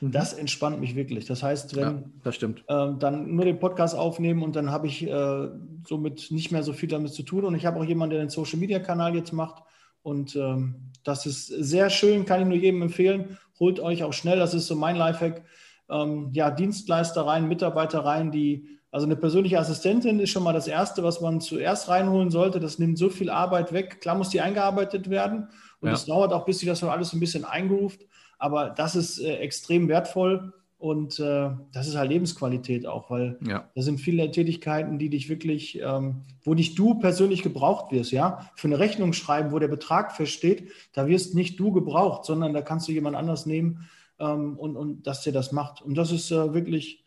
Mhm. 0.00 0.12
Das 0.12 0.32
entspannt 0.32 0.80
mich 0.80 0.94
wirklich. 0.94 1.26
Das 1.26 1.42
heißt, 1.42 1.76
wenn 1.76 1.82
ja, 1.82 2.02
das 2.22 2.34
stimmt. 2.34 2.64
Äh, 2.68 2.92
dann 2.98 3.34
nur 3.34 3.44
den 3.44 3.58
Podcast 3.58 3.96
aufnehmen 3.96 4.42
und 4.42 4.56
dann 4.56 4.70
habe 4.70 4.86
ich 4.86 5.06
äh, 5.06 5.48
somit 5.86 6.30
nicht 6.30 6.52
mehr 6.52 6.62
so 6.62 6.72
viel 6.72 6.88
damit 6.88 7.12
zu 7.12 7.22
tun. 7.22 7.44
Und 7.44 7.54
ich 7.54 7.66
habe 7.66 7.80
auch 7.80 7.84
jemanden, 7.84 8.14
der 8.14 8.24
den 8.24 8.30
Social 8.30 8.58
Media 8.58 8.78
Kanal 8.78 9.14
jetzt 9.14 9.32
macht. 9.32 9.62
Und 10.04 10.36
ähm, 10.36 10.74
das 11.02 11.24
ist 11.24 11.46
sehr 11.46 11.88
schön, 11.88 12.26
kann 12.26 12.42
ich 12.42 12.46
nur 12.46 12.58
jedem 12.58 12.82
empfehlen. 12.82 13.38
Holt 13.58 13.80
euch 13.80 14.04
auch 14.04 14.12
schnell, 14.12 14.38
das 14.38 14.52
ist 14.52 14.66
so 14.66 14.76
mein 14.76 14.96
Lifehack. 14.96 15.42
Ähm, 15.88 16.28
ja, 16.32 16.50
Dienstleister 16.50 17.26
rein, 17.26 17.48
Mitarbeiter 17.48 18.04
rein, 18.04 18.30
die, 18.30 18.68
also 18.90 19.06
eine 19.06 19.16
persönliche 19.16 19.58
Assistentin 19.58 20.20
ist 20.20 20.28
schon 20.28 20.42
mal 20.42 20.52
das 20.52 20.68
Erste, 20.68 21.02
was 21.02 21.22
man 21.22 21.40
zuerst 21.40 21.88
reinholen 21.88 22.30
sollte. 22.30 22.60
Das 22.60 22.78
nimmt 22.78 22.98
so 22.98 23.08
viel 23.08 23.30
Arbeit 23.30 23.72
weg. 23.72 24.02
Klar 24.02 24.14
muss 24.16 24.28
die 24.28 24.42
eingearbeitet 24.42 25.08
werden 25.08 25.48
und 25.80 25.88
es 25.88 26.06
ja. 26.06 26.14
dauert 26.14 26.34
auch, 26.34 26.44
bis 26.44 26.58
sich 26.58 26.68
das 26.68 26.84
alles 26.84 27.14
ein 27.14 27.20
bisschen 27.20 27.46
eingeruft. 27.46 28.02
Aber 28.38 28.70
das 28.70 28.96
ist 28.96 29.20
äh, 29.20 29.36
extrem 29.36 29.88
wertvoll. 29.88 30.52
Und 30.84 31.18
äh, 31.18 31.48
das 31.72 31.88
ist 31.88 31.96
halt 31.96 32.10
Lebensqualität 32.10 32.86
auch, 32.86 33.08
weil 33.08 33.38
ja. 33.40 33.70
da 33.74 33.80
sind 33.80 34.02
viele 34.02 34.30
Tätigkeiten, 34.30 34.98
die 34.98 35.08
dich 35.08 35.30
wirklich, 35.30 35.80
ähm, 35.80 36.24
wo 36.42 36.52
nicht 36.52 36.78
du 36.78 36.96
persönlich 36.96 37.42
gebraucht 37.42 37.90
wirst, 37.90 38.12
ja. 38.12 38.50
Für 38.54 38.68
eine 38.68 38.78
Rechnung 38.78 39.14
schreiben, 39.14 39.50
wo 39.50 39.58
der 39.58 39.68
Betrag 39.68 40.14
feststeht, 40.14 40.68
da 40.92 41.06
wirst 41.06 41.34
nicht 41.34 41.58
du 41.58 41.72
gebraucht, 41.72 42.26
sondern 42.26 42.52
da 42.52 42.60
kannst 42.60 42.86
du 42.86 42.92
jemand 42.92 43.16
anders 43.16 43.46
nehmen 43.46 43.88
ähm, 44.18 44.58
und, 44.58 44.76
und 44.76 45.06
dass 45.06 45.22
der 45.22 45.32
das 45.32 45.52
macht. 45.52 45.80
Und 45.80 45.94
das 45.94 46.12
ist 46.12 46.30
äh, 46.30 46.52
wirklich, 46.52 47.02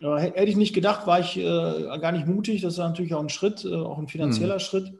äh, 0.00 0.14
hätte 0.14 0.44
ich 0.44 0.56
nicht 0.56 0.72
gedacht, 0.72 1.08
war 1.08 1.18
ich 1.18 1.36
äh, 1.36 1.42
gar 2.00 2.12
nicht 2.12 2.28
mutig. 2.28 2.60
Das 2.62 2.74
ist 2.74 2.78
natürlich 2.78 3.14
auch 3.14 3.22
ein 3.22 3.30
Schritt, 3.30 3.64
äh, 3.64 3.74
auch 3.74 3.98
ein 3.98 4.06
finanzieller 4.06 4.54
mhm. 4.54 4.60
Schritt. 4.60 4.92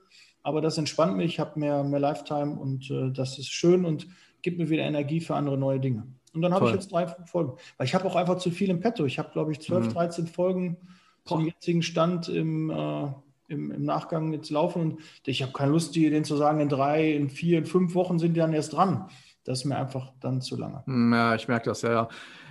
aber 0.42 0.61
das 0.61 0.76
entspannt 0.76 1.16
mich, 1.16 1.35
ich 1.35 1.38
habe 1.38 1.61
mehr, 1.61 1.85
mehr 1.85 2.00
Lifetime 2.00 2.59
und 2.59 2.90
äh, 2.90 3.12
das 3.12 3.38
ist 3.38 3.52
schön 3.52 3.85
und 3.85 4.09
gibt 4.42 4.59
mir 4.59 4.70
wieder 4.70 4.83
Energie 4.83 5.20
für 5.20 5.37
andere 5.37 5.57
neue 5.57 5.78
Dinge. 5.78 6.17
Und 6.35 6.43
dann 6.43 6.55
habe 6.55 6.67
ich 6.67 6.73
jetzt 6.73 6.93
drei 6.93 7.07
Folgen. 7.07 7.55
Weil 7.77 7.87
ich 7.87 7.95
habe 7.95 8.05
auch 8.05 8.17
einfach 8.17 8.38
zu 8.38 8.51
viel 8.51 8.71
im 8.71 8.81
Petto. 8.81 9.05
Ich 9.05 9.19
habe, 9.19 9.31
glaube 9.33 9.53
ich, 9.53 9.61
12, 9.61 9.87
mhm. 9.87 9.93
13 9.93 10.27
Folgen 10.27 10.77
zum 11.25 11.47
jetzigen 11.47 11.83
Stand 11.83 12.29
im, 12.29 12.71
äh, 12.71 13.07
im, 13.49 13.71
im, 13.71 13.85
Nachgang 13.85 14.33
jetzt 14.33 14.51
laufen. 14.51 14.83
Und 14.83 15.01
ich 15.27 15.43
habe 15.43 15.53
keine 15.53 15.73
Lust, 15.73 15.95
denen 15.95 16.25
zu 16.25 16.37
sagen, 16.37 16.61
in 16.61 16.69
drei, 16.69 17.12
in 17.12 17.29
vier, 17.29 17.59
in 17.59 17.67
fünf 17.67 17.95
Wochen 17.95 18.19
sind 18.19 18.35
die 18.35 18.41
dann 18.41 18.53
erst 18.53 18.73
dran. 18.73 19.09
Das 19.45 19.61
ist 19.61 19.64
mir 19.64 19.77
einfach 19.77 20.12
dann 20.21 20.41
zu 20.41 20.57
lange. 20.57 20.83
Hm, 20.87 21.12
ja, 21.12 21.35
ich 21.35 21.49
merke 21.49 21.71
das, 21.71 21.83
ja, 21.83 21.93
ja. 21.93 22.09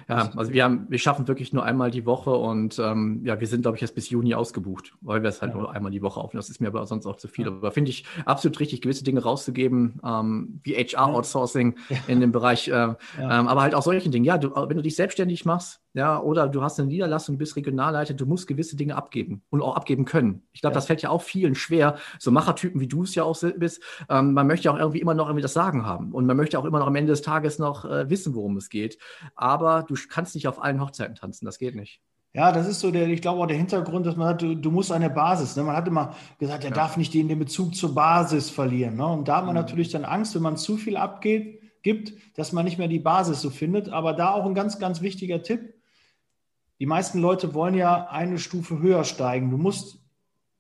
Ja, 0.10 0.32
also 0.36 0.54
wir 0.54 0.64
haben, 0.64 0.86
wir 0.90 1.00
schaffen 1.00 1.28
wirklich 1.28 1.52
nur 1.52 1.64
einmal 1.64 1.92
die 1.92 2.06
Woche 2.06 2.32
und 2.32 2.80
ähm, 2.80 3.22
ja, 3.26 3.40
wir 3.40 3.48
sind, 3.48 3.62
glaube 3.62 3.76
ich, 3.76 3.82
erst 3.82 3.96
bis 3.96 4.10
Juni 4.10 4.34
ausgebucht, 4.36 4.94
weil 5.02 5.22
wir 5.22 5.30
es 5.30 5.42
halt 5.42 5.54
ja. 5.54 5.60
nur 5.60 5.72
einmal 5.74 5.92
die 5.92 6.02
Woche 6.02 6.22
aufnehmen. 6.22 6.40
Das 6.40 6.50
ist 6.50 6.62
mir 6.62 6.68
aber 6.68 6.86
sonst 6.86 7.06
auch 7.06 7.18
zu 7.18 7.28
viel. 7.28 7.46
Ja. 7.46 7.52
Aber 7.52 7.72
finde 7.72 7.92
ich 7.92 8.06
absolut 8.26 8.60
richtig, 8.60 8.82
gewisse 8.82 9.04
Dinge 9.04 9.22
rauszugeben, 9.22 10.00
ähm, 10.06 10.62
wie 10.64 10.76
HR-Outsourcing 10.76 11.76
ja. 11.90 11.98
in 12.08 12.22
dem 12.22 12.32
Bereich, 12.32 12.70
äh, 12.70 12.72
ähm, 12.72 12.98
aber 13.20 13.62
halt 13.62 13.76
auch 13.76 13.84
solchen 13.84 14.12
Dingen. 14.12 14.24
Ja, 14.24 14.38
du, 14.38 14.52
wenn 14.56 14.78
du 14.78 14.84
dich 14.84 14.96
selbstständig 14.96 15.44
machst, 15.44 15.82
ja, 15.98 16.22
oder 16.22 16.48
du 16.48 16.62
hast 16.62 16.80
eine 16.80 16.88
Niederlassung, 16.88 17.40
bist 17.40 17.56
Regionalleiter, 17.56 18.14
du 18.14 18.28
musst 18.28 18.48
gewisse 18.48 18.76
Dinge 18.76 18.96
abgeben 18.96 19.42
und 19.50 19.64
auch 19.64 19.76
abgeben 19.76 20.06
können. 20.06 20.44
Ich 20.54 20.62
glaube, 20.62 20.76
das 20.76 20.86
fällt 20.86 21.02
ja 21.02 21.10
auch 21.10 21.24
vielen 21.24 21.56
schwer, 21.56 21.98
so 22.20 22.30
Machertypen 22.30 22.80
wie 22.80 22.88
du 22.88 23.02
es 23.02 23.16
ja 23.16 23.24
auch 23.24 23.38
bist. 23.58 23.82
Ähm, 24.08 24.34
man 24.34 24.46
möchte 24.46 24.72
auch 24.72 24.78
irgendwie 24.78 25.02
immer 25.02 25.16
noch 25.16 25.26
irgendwie 25.28 25.42
das 25.42 25.54
Sagen 25.54 25.86
haben 25.86 26.14
und 26.14 26.28
man 26.28 26.38
möchte 26.38 26.60
auch 26.60 26.66
immer 26.66 26.80
noch 26.80 26.88
am 26.88 26.96
Ende 26.96 27.12
des 27.12 27.24
Tages 27.24 27.58
noch 27.58 27.84
äh, 27.84 28.10
wissen, 28.12 28.36
worum 28.36 28.58
es 28.58 28.70
geht. 28.70 29.00
Aber 29.36 29.84
du 29.88 29.96
kannst 30.10 30.36
nicht 30.36 30.48
auf 30.48 30.62
allen 30.62 30.82
Hochzeiten 30.82 31.16
tanzen, 31.16 31.46
das 31.46 31.58
geht 31.58 31.76
nicht. 31.76 32.02
Ja, 32.34 32.52
das 32.52 32.68
ist 32.68 32.82
so 32.82 32.92
der, 32.92 33.08
ich 33.08 33.22
glaube 33.22 33.42
auch 33.42 33.48
der 33.48 33.58
Hintergrund, 33.58 34.06
dass 34.06 34.16
man 34.16 34.28
hat, 34.28 34.42
du, 34.42 34.54
du 34.54 34.70
musst 34.70 34.92
eine 34.92 35.10
Basis. 35.10 35.56
Ne? 35.56 35.64
Man 35.64 35.76
hat 35.76 35.88
immer 35.88 36.16
gesagt, 36.40 36.64
er 36.64 36.70
ja. 36.70 36.76
darf 36.76 36.98
nicht 36.98 37.14
den, 37.14 37.28
den 37.28 37.40
Bezug 37.40 37.74
zur 37.76 37.96
Basis 37.96 38.50
verlieren. 38.50 38.98
Ne? 38.98 39.08
Und 39.08 39.28
da 39.28 39.38
hat 39.38 39.46
man 39.46 39.56
mhm. 39.56 39.62
natürlich 39.62 39.90
dann 39.90 40.06
Angst, 40.06 40.36
wenn 40.36 40.44
man 40.44 40.58
zu 40.58 40.78
viel 40.78 40.98
abgeht, 40.98 41.62
gibt, 41.82 42.14
dass 42.36 42.52
man 42.52 42.66
nicht 42.66 42.78
mehr 42.78 42.90
die 42.90 43.00
Basis 43.00 43.42
so 43.42 43.50
findet. 43.50 43.90
Aber 43.90 44.14
da 44.14 44.34
auch 44.34 44.46
ein 44.46 44.54
ganz, 44.54 44.78
ganz 44.78 45.02
wichtiger 45.02 45.42
Tipp 45.42 45.74
die 46.80 46.86
meisten 46.86 47.20
Leute 47.20 47.54
wollen 47.54 47.74
ja 47.74 48.08
eine 48.10 48.38
Stufe 48.38 48.80
höher 48.80 49.04
steigen. 49.04 49.50
Du 49.50 49.58
musst 49.58 50.00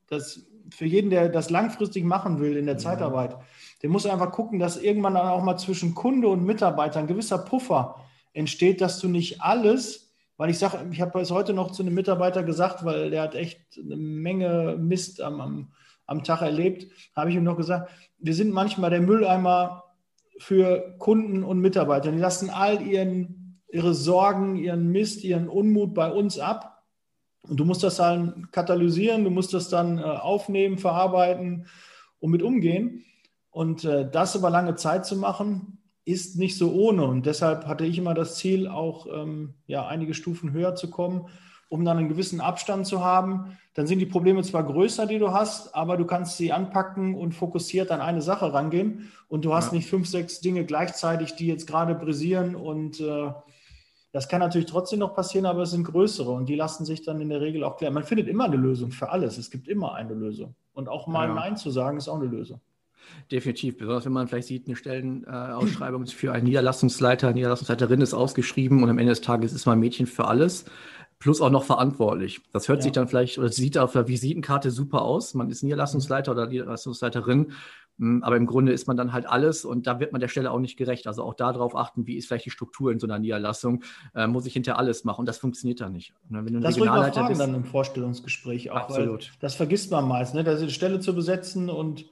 das 0.08 0.48
für 0.74 0.86
jeden, 0.86 1.10
der 1.10 1.30
das 1.30 1.50
langfristig 1.50 2.04
machen 2.04 2.40
will 2.40 2.58
in 2.58 2.66
der 2.66 2.76
ja. 2.76 2.80
Zeitarbeit, 2.80 3.38
der 3.82 3.90
muss 3.90 4.06
einfach 4.06 4.32
gucken, 4.32 4.60
dass 4.60 4.78
irgendwann 4.78 5.14
dann 5.14 5.28
auch 5.28 5.44
mal 5.44 5.58
zwischen 5.58 5.94
Kunde 5.94 6.28
und 6.28 6.44
Mitarbeiter 6.44 7.00
ein 7.00 7.08
gewisser 7.08 7.38
Puffer 7.38 8.02
entsteht, 8.38 8.82
dass 8.82 9.00
du 9.00 9.08
nicht 9.08 9.42
alles, 9.42 10.14
weil 10.38 10.50
ich 10.50 10.60
sage, 10.60 10.86
ich 10.92 11.02
habe 11.02 11.20
es 11.20 11.32
heute 11.32 11.54
noch 11.54 11.72
zu 11.72 11.84
einem 11.84 11.96
Mitarbeiter 11.96 12.44
gesagt, 12.44 12.86
weil 12.86 13.10
der 13.10 13.24
hat 13.24 13.36
echt 13.36 13.60
eine 13.78 13.98
Menge 13.98 14.78
Mist 14.80 15.22
am, 15.22 15.42
am, 15.42 15.72
am 16.06 16.24
Tag 16.24 16.42
erlebt, 16.42 16.88
habe 17.16 17.30
ich 17.30 17.36
ihm 17.36 17.44
noch 17.44 17.58
gesagt, 17.58 17.92
wir 18.20 18.34
sind 18.34 18.52
manchmal 18.52 18.92
der 18.92 19.02
Mülleimer 19.02 19.84
für 20.40 20.96
Kunden 21.00 21.44
und 21.44 21.60
Mitarbeiter. 21.60 22.12
Die 22.12 22.20
lassen 22.20 22.50
all 22.50 22.82
ihren 22.82 23.48
ihre 23.70 23.94
Sorgen, 23.94 24.56
ihren 24.56 24.92
Mist, 24.92 25.24
ihren 25.24 25.50
Unmut 25.50 25.94
bei 25.94 26.10
uns 26.12 26.40
ab. 26.40 26.84
Und 27.42 27.60
du 27.60 27.66
musst 27.66 27.84
das 27.84 27.98
dann 27.98 28.50
katalysieren, 28.52 29.24
du 29.24 29.30
musst 29.30 29.54
das 29.54 29.70
dann 29.70 30.00
äh, 30.00 30.02
aufnehmen, 30.02 30.78
verarbeiten 30.78 31.68
und 32.20 32.32
mit 32.32 32.42
umgehen. 32.42 33.04
Und 33.50 33.84
äh, 33.86 34.10
das 34.10 34.36
über 34.36 34.50
lange 34.50 34.76
Zeit 34.76 35.06
zu 35.06 35.16
machen, 35.16 35.80
ist 36.08 36.38
nicht 36.38 36.58
so 36.58 36.72
ohne. 36.72 37.06
Und 37.06 37.26
deshalb 37.26 37.66
hatte 37.66 37.86
ich 37.86 37.98
immer 37.98 38.14
das 38.14 38.36
Ziel, 38.36 38.68
auch 38.68 39.08
ähm, 39.08 39.54
ja, 39.68 39.86
einige 39.88 40.14
Stufen 40.14 40.52
höher 40.52 40.76
zu 40.76 40.90
kommen 40.90 41.28
um 41.70 41.84
dann 41.84 41.98
einen 41.98 42.10
gewissen 42.10 42.42
Abstand 42.42 42.88
zu 42.88 43.04
haben. 43.04 43.58
Dann 43.74 43.88
sind 43.88 44.00
die 44.00 44.06
Probleme 44.06 44.42
zwar 44.44 44.64
größer, 44.64 45.06
die 45.06 45.20
du 45.20 45.32
hast, 45.32 45.76
aber 45.76 45.98
du 45.98 46.06
kannst 46.06 46.38
sie 46.38 46.52
anpacken 46.52 47.16
und 47.16 47.34
fokussiert 47.34 47.92
an 47.92 48.02
eine 48.02 48.22
Sache 48.22 48.54
rangehen. 48.54 49.12
Und 49.28 49.46
du 49.46 49.54
hast 49.54 49.68
ja. 49.68 49.78
nicht 49.78 49.90
fünf, 49.90 50.08
sechs 50.08 50.40
Dinge 50.40 50.66
gleichzeitig, 50.66 51.36
die 51.36 51.48
jetzt 51.48 51.68
gerade 51.68 51.94
brisieren. 51.94 52.56
Und 52.56 53.00
äh, 53.00 53.32
das 54.14 54.30
kann 54.30 54.40
natürlich 54.40 54.68
trotzdem 54.68 55.00
noch 55.00 55.14
passieren, 55.14 55.46
aber 55.46 55.64
es 55.64 55.72
sind 55.72 55.84
größere 55.84 56.32
und 56.32 56.48
die 56.48 56.56
lassen 56.56 56.86
sich 56.86 57.04
dann 57.04 57.20
in 57.20 57.30
der 57.30 57.42
Regel 57.42 57.64
auch 57.64 57.78
klären. 57.78 57.94
Man 57.94 58.06
findet 58.06 58.28
immer 58.28 58.46
eine 58.46 58.56
Lösung 58.56 58.92
für 58.92 59.10
alles. 59.10 59.38
Es 59.38 59.52
gibt 59.52 59.68
immer 59.68 59.94
eine 59.94 60.14
Lösung. 60.14 60.56
Und 60.74 60.88
auch 60.88 61.08
mal 61.08 61.28
ja. 61.28 61.34
Nein 61.34 61.58
zu 61.58 61.70
sagen, 61.70 61.98
ist 61.98 62.08
auch 62.08 62.20
eine 62.20 62.26
Lösung. 62.26 62.62
Definitiv, 63.32 63.78
besonders 63.78 64.06
wenn 64.06 64.14
man 64.14 64.28
vielleicht 64.28 64.48
sieht, 64.48 64.68
eine 64.68 64.76
Stellenausschreibung 64.76 66.06
für 66.08 66.34
einen 66.34 66.46
Niederlassungsleiter, 66.46 67.34
Niederlassungsleiterin 67.34 68.02
ist 68.02 68.14
ausgeschrieben 68.14 68.84
und 68.84 68.90
am 68.90 68.98
Ende 68.98 69.12
des 69.12 69.22
Tages 69.22 69.54
ist 69.54 69.66
man 69.66 69.80
Mädchen 69.80 70.08
für 70.08 70.26
alles 70.26 70.66
plus 71.20 71.42
auch 71.42 71.50
noch 71.50 71.64
verantwortlich. 71.64 72.42
Das 72.54 72.68
hört 72.68 72.80
ja. 72.80 72.84
sich 72.84 72.92
dann 72.92 73.08
vielleicht 73.08 73.38
oder 73.38 73.50
sieht 73.50 73.78
auf 73.78 73.94
der 73.94 74.08
Visitenkarte 74.08 74.72
super 74.72 75.02
aus. 75.02 75.34
Man 75.34 75.50
ist 75.50 75.64
Niederlassungsleiter 75.64 76.32
oder 76.32 76.48
Niederlassungsleiterin, 76.48 77.54
hm, 77.98 78.24
aber 78.24 78.38
im 78.38 78.46
Grunde 78.46 78.72
ist 78.72 78.88
man 78.88 78.98
dann 78.98 79.14
halt 79.14 79.26
alles 79.26 79.66
und 79.66 79.88
da 79.88 80.00
wird 80.00 80.12
man 80.12 80.22
der 80.22 80.28
Stelle 80.28 80.52
auch 80.52 80.60
nicht 80.60 80.78
gerecht. 80.78 81.08
Also 81.08 81.24
auch 81.24 81.34
darauf 81.34 81.76
achten, 81.76 82.06
wie 82.06 82.18
ist 82.18 82.28
vielleicht 82.28 82.46
die 82.46 82.52
Struktur 82.52 82.92
in 82.92 83.00
so 83.00 83.08
einer 83.08 83.18
Niederlassung, 83.18 83.84
äh, 84.14 84.28
muss 84.28 84.46
ich 84.46 84.54
hinter 84.54 84.78
alles 84.78 85.04
machen 85.04 85.22
und 85.22 85.26
das 85.26 85.40
funktioniert 85.40 85.82
dann 85.82 85.94
nicht. 85.94 86.14
Und 86.30 86.46
wenn 86.46 86.54
du 86.54 86.60
das 86.60 86.76
Regionalleiter 86.76 87.14
fragen 87.14 87.28
bist, 87.30 87.42
dann 87.42 87.56
im 87.56 87.66
Vorstellungsgespräch 87.66 88.70
auch. 88.72 88.76
Absolut. 88.76 89.32
Das 89.40 89.56
vergisst 89.56 89.90
man 89.92 90.08
meist, 90.08 90.36
ne? 90.36 90.44
da 90.44 90.52
ist 90.52 90.62
eine 90.62 90.70
Stelle 90.70 91.00
zu 91.00 91.16
besetzen 91.16 91.70
und 91.70 92.06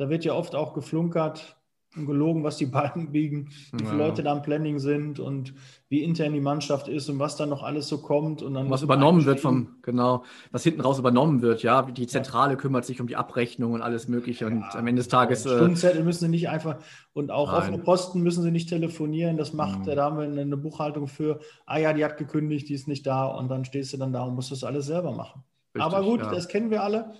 da 0.00 0.08
wird 0.08 0.24
ja 0.24 0.32
oft 0.32 0.54
auch 0.54 0.72
geflunkert 0.72 1.56
und 1.94 2.06
gelogen, 2.06 2.42
was 2.42 2.56
die 2.56 2.64
Balken 2.64 3.12
biegen, 3.12 3.50
wie 3.72 3.84
viele 3.84 3.98
ja. 3.98 4.06
Leute 4.06 4.22
da 4.22 4.32
im 4.32 4.40
Planning 4.40 4.78
sind 4.78 5.20
und 5.20 5.52
wie 5.90 6.02
intern 6.02 6.32
die 6.32 6.40
Mannschaft 6.40 6.88
ist 6.88 7.10
und 7.10 7.18
was 7.18 7.36
dann 7.36 7.50
noch 7.50 7.62
alles 7.62 7.88
so 7.88 7.98
kommt. 7.98 8.40
Und 8.40 8.54
dann 8.54 8.70
was 8.70 8.80
übernommen 8.80 9.26
wird 9.26 9.40
vom, 9.40 9.76
genau, 9.82 10.24
was 10.52 10.62
hinten 10.62 10.80
raus 10.80 10.98
übernommen 10.98 11.42
wird, 11.42 11.62
ja. 11.62 11.82
Die 11.82 12.06
Zentrale 12.06 12.52
ja. 12.52 12.56
kümmert 12.56 12.86
sich 12.86 13.02
um 13.02 13.08
die 13.08 13.16
Abrechnung 13.16 13.74
und 13.74 13.82
alles 13.82 14.08
Mögliche 14.08 14.46
ja, 14.46 14.50
und 14.50 14.64
am 14.74 14.86
Ende 14.86 15.00
des 15.00 15.08
Tages. 15.08 15.44
Äh, 15.44 15.56
Stundenzettel 15.56 16.02
müssen 16.02 16.20
sie 16.20 16.28
nicht 16.28 16.48
einfach 16.48 16.78
und 17.12 17.30
auch 17.30 17.52
nein. 17.52 17.60
offene 17.60 17.78
Posten 17.78 18.22
müssen 18.22 18.42
sie 18.42 18.52
nicht 18.52 18.70
telefonieren. 18.70 19.36
Das 19.36 19.52
macht, 19.52 19.80
mhm. 19.80 19.84
da 19.84 20.02
haben 20.02 20.16
wir 20.16 20.24
eine 20.24 20.56
Buchhaltung 20.56 21.08
für, 21.08 21.40
ah 21.66 21.76
ja, 21.76 21.92
die 21.92 22.06
hat 22.06 22.16
gekündigt, 22.16 22.70
die 22.70 22.74
ist 22.74 22.88
nicht 22.88 23.06
da 23.06 23.26
und 23.26 23.50
dann 23.50 23.66
stehst 23.66 23.92
du 23.92 23.98
dann 23.98 24.14
da 24.14 24.22
und 24.22 24.34
musst 24.34 24.50
das 24.50 24.64
alles 24.64 24.86
selber 24.86 25.12
machen. 25.12 25.42
Richtig, 25.74 25.82
Aber 25.82 26.02
gut, 26.02 26.22
das 26.22 26.48
kennen 26.48 26.70
wir 26.70 26.82
alle. 26.82 27.12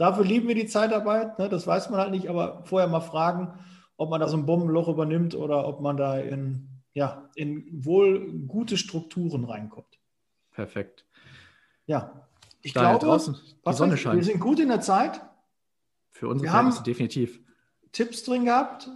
Dafür 0.00 0.24
lieben 0.24 0.48
wir 0.48 0.54
die 0.54 0.66
Zeitarbeit, 0.66 1.38
ne? 1.38 1.48
das 1.48 1.66
weiß 1.66 1.90
man 1.90 2.00
halt 2.00 2.10
nicht, 2.10 2.28
aber 2.28 2.62
vorher 2.64 2.88
mal 2.88 3.00
fragen 3.00 3.58
ob 4.00 4.08
man 4.08 4.18
da 4.18 4.28
so 4.28 4.36
ein 4.38 4.46
Bombenloch 4.46 4.88
übernimmt 4.88 5.34
oder 5.34 5.68
ob 5.68 5.82
man 5.82 5.98
da 5.98 6.18
in, 6.18 6.70
ja, 6.94 7.28
in 7.34 7.84
wohl 7.84 8.32
gute 8.46 8.78
Strukturen 8.78 9.44
reinkommt. 9.44 10.00
Perfekt. 10.52 11.04
Ja, 11.84 12.26
ich 12.62 12.72
da 12.72 12.80
glaube, 12.92 13.04
draußen, 13.04 13.36
die 13.68 13.72
Sonne 13.74 13.98
scheint. 13.98 14.16
wir 14.16 14.24
sind 14.24 14.40
gut 14.40 14.58
in 14.58 14.68
der 14.68 14.80
Zeit. 14.80 15.20
Für 16.12 16.28
unsere 16.28 16.48
wir 16.48 16.52
haben 16.54 16.82
definitiv. 16.82 17.40
Tipps 17.92 18.24
drin 18.24 18.46
gehabt. 18.46 18.88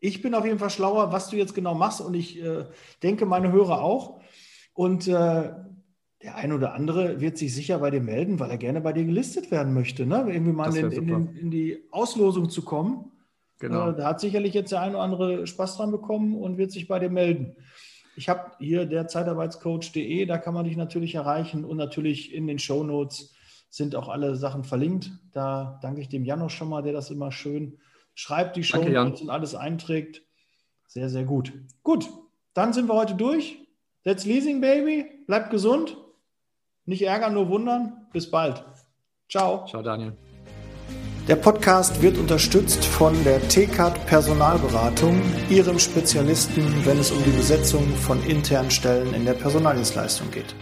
Ich 0.00 0.20
bin 0.20 0.34
auf 0.34 0.44
jeden 0.44 0.58
Fall 0.58 0.68
schlauer, 0.68 1.12
was 1.12 1.30
du 1.30 1.36
jetzt 1.36 1.54
genau 1.54 1.74
machst 1.74 2.02
und 2.02 2.12
ich 2.12 2.38
äh, 2.38 2.66
denke, 3.02 3.24
meine 3.24 3.52
Hörer 3.52 3.80
auch. 3.80 4.20
Und 4.74 5.08
äh, 5.08 5.50
der 6.22 6.36
eine 6.36 6.54
oder 6.54 6.74
andere 6.74 7.20
wird 7.20 7.36
sich 7.36 7.54
sicher 7.54 7.78
bei 7.78 7.90
dir 7.90 8.00
melden, 8.00 8.38
weil 8.38 8.50
er 8.50 8.58
gerne 8.58 8.80
bei 8.80 8.92
dir 8.92 9.04
gelistet 9.04 9.50
werden 9.50 9.74
möchte, 9.74 10.06
ne? 10.06 10.24
irgendwie 10.28 10.52
mal 10.52 10.74
in, 10.76 10.90
in, 10.92 11.36
in, 11.36 11.50
die 11.50 11.82
Auslosung 11.90 12.48
zu 12.48 12.62
kommen. 12.62 13.10
Genau. 13.58 13.90
Äh, 13.90 13.96
da 13.96 14.06
hat 14.06 14.20
sicherlich 14.20 14.54
jetzt 14.54 14.72
der 14.72 14.82
eine 14.82 14.94
oder 14.94 15.04
andere 15.04 15.46
Spaß 15.46 15.76
dran 15.76 15.90
bekommen 15.90 16.36
und 16.36 16.58
wird 16.58 16.70
sich 16.70 16.86
bei 16.86 16.98
dir 16.98 17.10
melden. 17.10 17.56
Ich 18.16 18.28
habe 18.28 18.52
hier 18.58 18.86
der 18.86 19.08
Zeitarbeitscoach.de, 19.08 20.26
da 20.26 20.38
kann 20.38 20.54
man 20.54 20.64
dich 20.64 20.76
natürlich 20.76 21.14
erreichen 21.14 21.64
und 21.64 21.76
natürlich 21.76 22.32
in 22.34 22.46
den 22.46 22.58
Show 22.58 22.84
Notes 22.84 23.34
sind 23.70 23.96
auch 23.96 24.08
alle 24.08 24.36
Sachen 24.36 24.64
verlinkt. 24.64 25.10
Da 25.32 25.78
danke 25.82 26.02
ich 26.02 26.08
dem 26.08 26.24
Janos 26.24 26.52
schon 26.52 26.68
mal, 26.68 26.82
der 26.82 26.92
das 26.92 27.10
immer 27.10 27.32
schön 27.32 27.78
schreibt, 28.14 28.56
die 28.56 28.64
Show 28.64 28.84
Notes 28.84 29.22
und 29.22 29.30
alles 29.30 29.54
einträgt. 29.54 30.22
Sehr, 30.86 31.08
sehr 31.08 31.24
gut. 31.24 31.52
Gut, 31.82 32.10
dann 32.52 32.74
sind 32.74 32.88
wir 32.88 32.94
heute 32.94 33.14
durch. 33.14 33.58
That's 34.04 34.26
Leasing 34.26 34.60
Baby. 34.60 35.06
Bleibt 35.26 35.50
gesund. 35.50 35.96
Nicht 36.84 37.02
ärgern, 37.02 37.34
nur 37.34 37.48
wundern. 37.48 38.06
Bis 38.12 38.30
bald. 38.30 38.64
Ciao. 39.30 39.66
Ciao, 39.66 39.82
Daniel. 39.82 40.16
Der 41.28 41.36
Podcast 41.36 42.02
wird 42.02 42.18
unterstützt 42.18 42.84
von 42.84 43.14
der 43.22 43.40
TCAT 43.48 44.06
Personalberatung, 44.06 45.22
ihrem 45.48 45.78
Spezialisten, 45.78 46.84
wenn 46.84 46.98
es 46.98 47.12
um 47.12 47.22
die 47.22 47.30
Besetzung 47.30 47.86
von 47.94 48.20
internen 48.24 48.72
Stellen 48.72 49.14
in 49.14 49.24
der 49.24 49.34
Personaldienstleistung 49.34 50.32
geht. 50.32 50.56